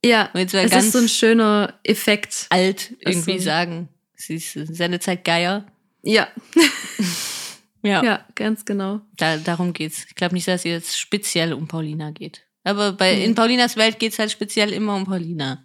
[0.06, 2.48] ja, es ganz ist so ein schöner Effekt.
[2.50, 3.90] alt irgendwie so- sagen.
[4.16, 5.66] Sie ist Sendezeit Geier.
[6.04, 6.28] Ja,
[7.86, 9.02] Ja, ja, ganz genau.
[9.18, 10.06] Da, darum geht's.
[10.08, 12.44] Ich glaube nicht, dass es jetzt speziell um Paulina geht.
[12.64, 13.26] Aber bei, Nee.
[13.26, 15.62] in Paulinas Welt geht's halt speziell immer um Paulina.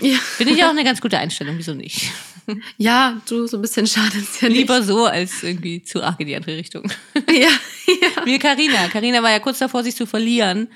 [0.00, 0.16] Ja.
[0.18, 2.10] Finde ich auch eine ganz gute Einstellung, wieso nicht?
[2.78, 4.58] Ja, du, so ein bisschen schade ist ja nicht.
[4.58, 6.90] Lieber so als irgendwie zu arg in die andere Richtung.
[7.28, 7.48] Ja,
[7.86, 8.24] ja.
[8.24, 8.88] Wie Karina.
[8.88, 10.68] Karina war ja kurz davor, sich zu verlieren,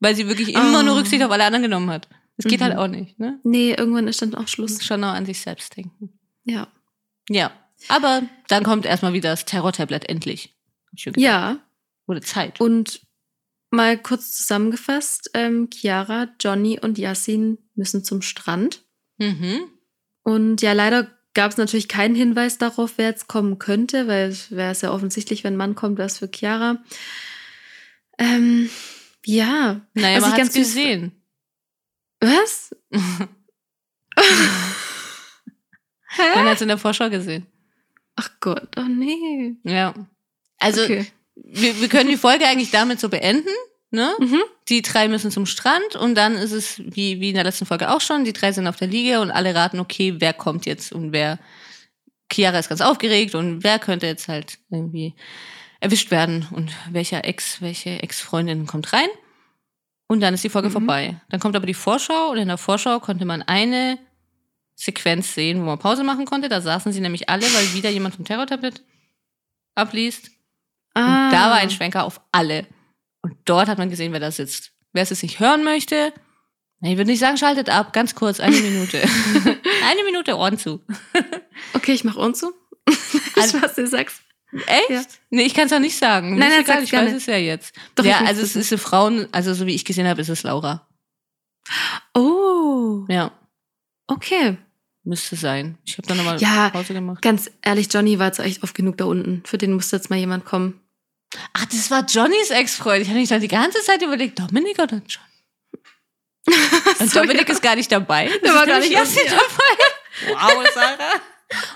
[0.00, 0.82] weil sie wirklich immer Oh.
[0.82, 2.08] nur Rücksicht auf alle anderen genommen hat.
[2.36, 2.64] Das geht Mhm.
[2.64, 3.38] halt auch nicht, ne?
[3.44, 4.82] Nee, irgendwann ist dann auch Schluss.
[4.84, 6.18] Schon auch an sich selbst denken.
[6.44, 6.68] Ja.
[7.28, 7.52] Ja.
[7.88, 10.54] Aber dann kommt erstmal wieder das Terror-Tablet endlich.
[11.16, 11.58] Ja,
[12.06, 12.60] Wurde Zeit.
[12.60, 13.00] und
[13.70, 18.82] mal kurz zusammengefasst, ähm, Chiara, Johnny und Yassin müssen zum Strand.
[19.18, 19.60] Mhm.
[20.22, 24.50] Und ja, leider gab es natürlich keinen Hinweis darauf, wer jetzt kommen könnte, weil es
[24.50, 26.82] wäre sehr offensichtlich, wenn ein Mann kommt, wäre es für Chiara.
[28.18, 28.68] Ähm,
[29.24, 29.80] ja.
[29.94, 31.12] Naja, Was man ganz süß- gesehen.
[32.20, 32.76] Was?
[36.18, 37.46] Man hat's in der Vorschau gesehen.
[38.16, 39.54] Ach Gott, oh nee.
[39.62, 39.94] Ja.
[40.58, 41.06] Also, okay.
[41.36, 43.48] wir, wir können die Folge eigentlich damit so beenden.
[43.92, 44.12] Ne?
[44.20, 44.40] Mhm.
[44.68, 47.90] Die drei müssen zum Strand und dann ist es, wie, wie in der letzten Folge
[47.90, 50.92] auch schon, die drei sind auf der Liege und alle raten, okay, wer kommt jetzt
[50.92, 51.38] und wer.
[52.32, 55.14] Chiara ist ganz aufgeregt und wer könnte jetzt halt irgendwie
[55.80, 59.08] erwischt werden und welcher Ex, welche Ex-Freundin kommt rein.
[60.06, 60.72] Und dann ist die Folge Mhm.
[60.72, 61.20] vorbei.
[61.30, 63.98] Dann kommt aber die Vorschau und in der Vorschau konnte man eine
[64.76, 66.48] Sequenz sehen, wo man Pause machen konnte.
[66.48, 68.82] Da saßen sie nämlich alle, weil wieder jemand vom Terror-Tablet
[69.74, 70.30] abliest.
[70.94, 71.26] Ah.
[71.26, 72.66] Und da war ein Schwenker auf alle.
[73.22, 74.72] Und dort hat man gesehen, wer da sitzt.
[74.92, 76.12] Wer es jetzt nicht hören möchte,
[76.82, 79.00] ich würde nicht sagen, schaltet ab, ganz kurz, eine Minute.
[79.88, 80.80] eine Minute Ohren zu.
[81.74, 82.52] Okay, ich mach Ohren zu.
[83.36, 84.22] Also- was du sagst.
[84.66, 84.90] Echt?
[84.90, 85.02] Ja.
[85.30, 86.36] Nee, ich kann es auch nicht sagen.
[86.36, 87.08] Nein, nein, egal, ich gerne.
[87.08, 87.72] weiß es ja jetzt.
[87.94, 90.42] Doch, ja, also es ist eine Frauen, also so wie ich gesehen habe, ist es
[90.42, 90.88] Laura.
[92.14, 93.30] Oh, Ja,
[94.06, 94.56] okay.
[95.04, 95.78] müsste sein.
[95.84, 96.70] Ich habe dann nochmal Ja.
[96.70, 97.22] Pause gemacht.
[97.22, 99.42] Ganz ehrlich, Johnny war jetzt echt oft genug da unten.
[99.46, 100.79] Für den musste jetzt mal jemand kommen.
[101.52, 103.02] Ach, das war Johnnys Ex-Freund.
[103.02, 105.22] Ich habe mich dann die ganze Zeit überlegt, Dominik oder John?
[106.98, 107.54] Und So, Dominik ja.
[107.54, 108.30] ist gar nicht dabei.
[108.42, 109.32] Das war gar nicht Yassin ja.
[109.32, 110.34] dabei.
[110.34, 111.20] Wow, Sarah.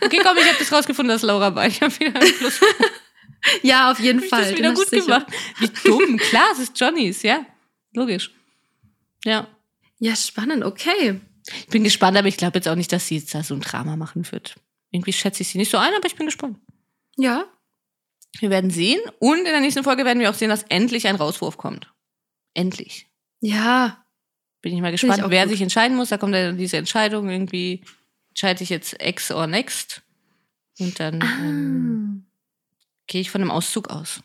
[0.03, 1.67] Okay, komm, ich habe das rausgefunden, dass Laura war.
[1.67, 2.61] Ich habe wieder einen Plus.
[3.63, 4.41] Ja, auf jeden Hab ich Fall.
[4.41, 5.05] das bin wieder ich gut sicher.
[5.05, 5.27] gemacht.
[5.59, 6.17] Wie dumm.
[6.17, 7.45] Klar, es ist Johnnys, ja.
[7.93, 8.31] Logisch.
[9.25, 9.47] Ja.
[9.99, 11.21] Ja, spannend, okay.
[11.59, 13.61] Ich bin gespannt, aber ich glaube jetzt auch nicht, dass sie jetzt da so ein
[13.61, 14.55] Drama machen wird.
[14.91, 16.59] Irgendwie schätze ich sie nicht so ein, aber ich bin gespannt.
[17.17, 17.45] Ja.
[18.41, 19.01] Wir werden sehen.
[19.19, 21.93] Und in der nächsten Folge werden wir auch sehen, dass endlich ein Rauswurf kommt.
[22.55, 23.07] Endlich.
[23.41, 24.05] Ja.
[24.61, 25.53] Bin ich mal gespannt, ich wer gut.
[25.53, 26.09] sich entscheiden muss.
[26.09, 27.83] Da kommt dann diese Entscheidung irgendwie,
[28.31, 30.03] entscheide ich jetzt Ex or Next.
[30.79, 32.31] Und dann ähm, Ah,
[33.07, 34.21] gehe ich von einem Auszug aus.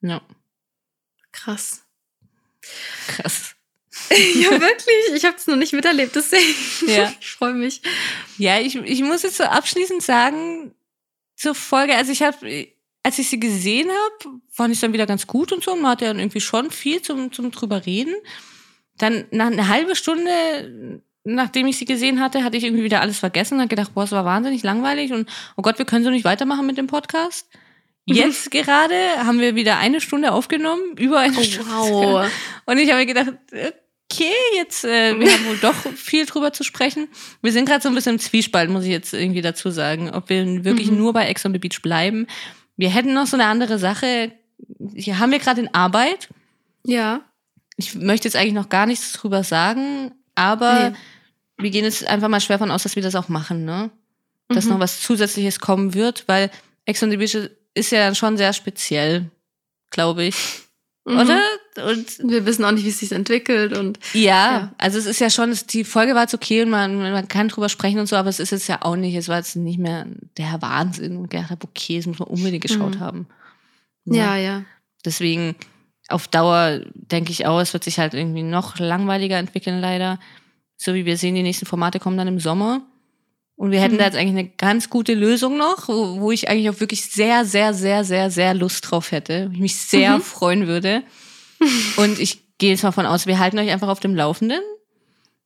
[0.00, 0.22] Ja,
[1.32, 1.84] krass.
[3.08, 3.54] krass.
[4.10, 5.14] ja, wirklich.
[5.14, 6.54] Ich habe es noch nicht miterlebt, deswegen.
[6.86, 7.12] Ja.
[7.20, 7.82] Ich freue mich.
[8.38, 10.74] Ja, ich, ich muss jetzt so abschließend sagen,
[11.36, 12.68] zur Folge, also ich habe,
[13.08, 15.74] als ich sie gesehen habe, fand ich dann wieder ganz gut und so.
[15.76, 18.14] Man hat ja dann irgendwie schon viel zum, zum drüber reden.
[18.98, 23.18] Dann nach einer halben Stunde, nachdem ich sie gesehen hatte, hatte ich irgendwie wieder alles
[23.18, 26.10] vergessen und habe gedacht, boah, es war wahnsinnig langweilig und oh Gott, wir können so
[26.10, 27.48] nicht weitermachen mit dem Podcast.
[28.04, 31.70] Jetzt gerade haben wir wieder eine Stunde aufgenommen, über eine Oh, Stunde.
[31.70, 32.30] wow.
[32.66, 33.32] Und ich habe mir gedacht,
[34.10, 37.08] okay, jetzt, äh, wir haben wohl doch viel drüber zu sprechen.
[37.42, 40.30] Wir sind gerade so ein bisschen im Zwiespalt, muss ich jetzt irgendwie dazu sagen, ob
[40.30, 40.96] wir wirklich Mhm.
[40.98, 42.26] nur bei Ex on the Beach bleiben.
[42.78, 44.32] Wir hätten noch so eine andere Sache.
[44.94, 46.28] Hier haben wir gerade in Arbeit.
[46.86, 47.20] Ja.
[47.76, 50.96] Ich möchte jetzt eigentlich noch gar nichts drüber sagen, aber Nee.
[51.58, 53.90] wir gehen jetzt einfach mal schwer von aus, dass wir das auch machen, ne?
[54.48, 54.72] Dass Mhm.
[54.72, 56.50] noch was Zusätzliches kommen wird, weil
[56.86, 57.36] Ex on the Beach
[57.74, 59.30] ist ja dann schon sehr speziell,
[59.90, 60.36] glaube ich.
[61.08, 61.18] Mhm.
[61.20, 61.40] Oder?
[61.90, 64.72] Und Wir wissen auch nicht, wie es sich entwickelt und Ja, Ja.
[64.78, 67.68] also es ist ja schon, die Folge war jetzt okay und man, man kann drüber
[67.68, 70.06] sprechen und so, aber es ist jetzt ja auch nicht, es war jetzt nicht mehr
[70.36, 73.00] der Wahnsinn und gedacht habe, okay, das muss man unbedingt geschaut Mhm.
[73.00, 73.26] haben.
[74.04, 74.64] ja, ja.
[75.04, 75.54] Deswegen
[76.08, 80.18] auf Dauer denke ich auch, es wird sich halt irgendwie noch langweiliger entwickeln, leider.
[80.76, 82.82] So wie wir sehen, die nächsten Formate kommen dann im Sommer.
[83.58, 83.98] Und wir hätten Mhm.
[83.98, 87.44] da jetzt eigentlich eine ganz gute Lösung noch, wo, wo ich eigentlich auch wirklich sehr,
[87.44, 89.50] sehr, sehr, sehr, sehr Lust drauf hätte.
[89.52, 90.22] Ich mich sehr Mhm.
[90.22, 91.02] freuen würde.
[91.96, 94.60] Und ich gehe jetzt mal von aus, wir halten euch einfach auf dem Laufenden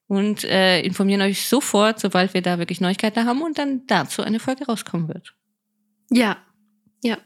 [0.08, 4.40] und äh, informieren euch sofort, sobald wir da wirklich Neuigkeiten haben und dann dazu eine
[4.40, 5.34] Folge rauskommen wird.
[6.10, 6.36] Ja.
[7.02, 7.16] Ja.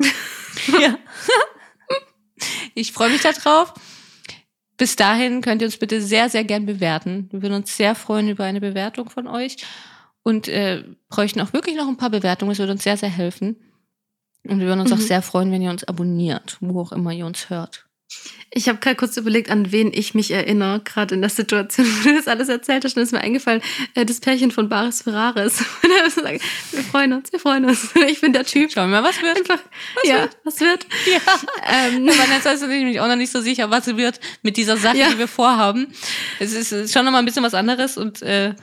[0.80, 0.98] Ja.
[2.74, 3.72] ich freue mich darauf.
[4.76, 7.28] Bis dahin könnt ihr uns bitte sehr, sehr gern bewerten.
[7.32, 9.56] Wir würden uns sehr freuen über eine Bewertung von euch
[10.28, 12.50] und äh, bräuchten auch wirklich noch ein paar Bewertungen.
[12.50, 13.56] Das würde uns sehr, sehr helfen.
[14.46, 15.02] Und wir würden uns auch Mhm.
[15.02, 17.86] sehr freuen, wenn ihr uns abonniert, wo auch immer ihr uns hört.
[18.50, 22.08] Ich habe gerade kurz überlegt, an wen ich mich erinnere, gerade in der Situation, wo
[22.08, 22.96] du das alles erzählt hast.
[22.96, 23.62] Und ist mir eingefallen,
[23.94, 25.64] äh, das Pärchen von Baris Ferraris.
[25.82, 26.32] Er
[26.72, 27.90] wir freuen uns, wir freuen uns.
[28.08, 28.70] Ich bin der Typ.
[28.72, 29.36] Schauen wir mal, was wird.
[29.38, 29.60] Einfach,
[30.04, 30.86] ja, was wird?
[31.10, 31.20] Ja.
[31.88, 34.96] Ähm, Aber jetzt ist nämlich auch noch nicht so sicher, was wird mit dieser Sache,
[34.98, 35.10] Ja.
[35.10, 35.88] die wir vorhaben.
[36.38, 38.54] Es ist schon noch mal ein bisschen was anderes und äh,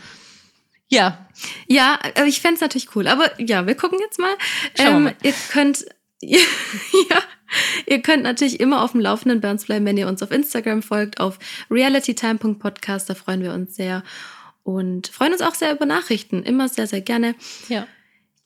[0.90, 1.28] Ja,
[1.68, 3.08] Ja, aber ich fänd's natürlich cool.
[3.08, 4.34] Aber ja, wir gucken jetzt mal.
[4.78, 5.16] Schauen Ähm, mal.
[5.24, 5.86] Ihr könnt,
[6.22, 6.38] ja,
[7.86, 10.84] ihr könnt natürlich immer auf dem Laufenden bei uns bleiben, wenn ihr uns auf Instagram
[10.84, 11.40] folgt, auf
[11.72, 13.10] realitytime.podcast.
[13.10, 14.04] Da freuen wir uns sehr.
[14.64, 16.44] Und freuen uns auch sehr über Nachrichten.
[16.44, 17.36] Immer sehr, sehr gerne.
[17.70, 17.88] ja.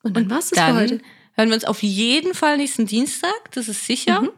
[0.02, 1.02] Und dann war's das für heute.
[1.34, 4.22] hören wir uns auf jeden Fall nächsten Dienstag, das ist sicher.
[4.22, 4.30] Mhm.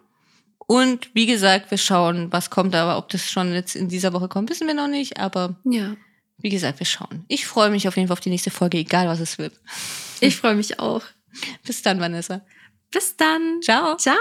[0.58, 4.28] Und wie gesagt, wir schauen, was kommt, aber ob das schon jetzt in dieser Woche
[4.28, 5.20] kommt, wissen wir noch nicht.
[5.20, 5.96] Aber Ja,
[6.42, 7.26] wie gesagt, wir schauen.
[7.28, 9.54] Ich freue mich auf jeden Fall auf die nächste Folge, egal was es wird.
[10.20, 11.04] ich freue mich auch.
[11.64, 12.42] Bis dann, Vanessa.
[12.92, 13.62] Bis dann.
[13.62, 13.96] Ciao.
[13.98, 14.18] Ciao.